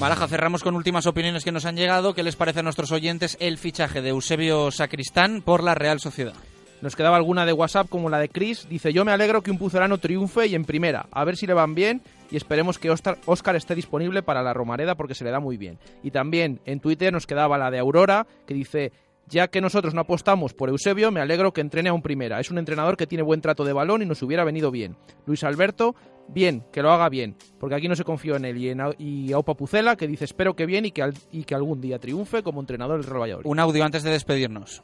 [0.00, 2.14] Baraja, cerramos con últimas opiniones que nos han llegado.
[2.14, 6.34] ¿Qué les parece a nuestros oyentes el fichaje de Eusebio Sacristán por la Real Sociedad?
[6.82, 8.68] Nos quedaba alguna de WhatsApp como la de Chris.
[8.68, 11.06] Dice, yo me alegro que un puzolano triunfe y en primera.
[11.12, 14.96] A ver si le van bien y esperemos que Oscar esté disponible para la Romareda
[14.96, 15.78] porque se le da muy bien.
[16.02, 18.92] Y también en Twitter nos quedaba la de Aurora que dice,
[19.28, 22.40] ya que nosotros no apostamos por Eusebio, me alegro que entrene a un primera.
[22.40, 24.96] Es un entrenador que tiene buen trato de balón y nos hubiera venido bien.
[25.24, 25.94] Luis Alberto,
[26.28, 29.32] bien, que lo haga bien, porque aquí no se confió en él y, en, y
[29.32, 32.42] a Opa Pucela, que dice espero que bien y que, y que algún día triunfe
[32.42, 33.46] como entrenador del Real Valladolid.
[33.46, 34.82] Un audio antes de despedirnos.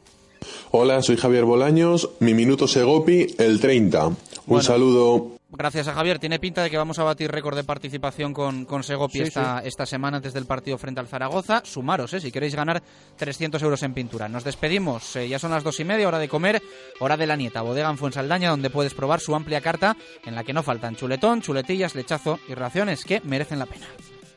[0.70, 4.12] Hola, soy Javier Bolaños, mi minuto Segopi, el 30.
[4.46, 5.39] Un saludo.
[5.52, 6.18] Gracias a Javier.
[6.18, 9.60] Tiene pinta de que vamos a batir récord de participación con, con Segopi Sí, esta,
[9.64, 11.62] esta semana antes del partido frente al Zaragoza.
[11.64, 12.82] Sumaros, eh, si queréis ganar
[13.16, 14.28] 300 euros en pintura.
[14.28, 15.16] Nos despedimos.
[15.16, 16.62] eh, ya son las dos y media, hora de comer,
[17.00, 17.62] hora de la nieta.
[17.62, 21.42] Bodega en Fuensaldaña, donde puedes probar su amplia carta en la que no faltan chuletón,
[21.42, 23.86] chuletillas, lechazo y raciones que merecen la pena.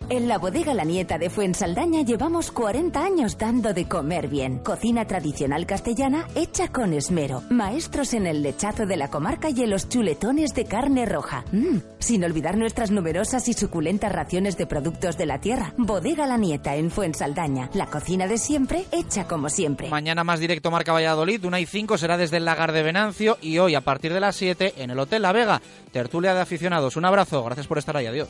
[0.10, 4.60] En la bodega La Nieta de Fuensaldaña llevamos 40 años dando de comer bien.
[4.60, 7.42] Cocina tradicional castellana hecha con esmero.
[7.50, 11.46] Maestros en el lechazo de la comarca y en los chuletones de carne roja.
[11.52, 15.74] Mm, sin olvidar nuestras numerosas y suculentas raciones de productos de la tierra.
[15.78, 17.70] Bodega La Nieta en Fuensaldaña.
[17.74, 19.90] La cocina de siempre hecha como siempre.
[19.90, 23.58] Mañana más directo Marca Valladolid, una y 5 será desde el Lagar de Venancio y
[23.58, 25.62] hoy a partir de las 7 en el Hotel La Vega.
[25.92, 26.98] Tertulia de aficionados.
[26.98, 28.30] Un abrazo, gracias por estar ahí, adiós.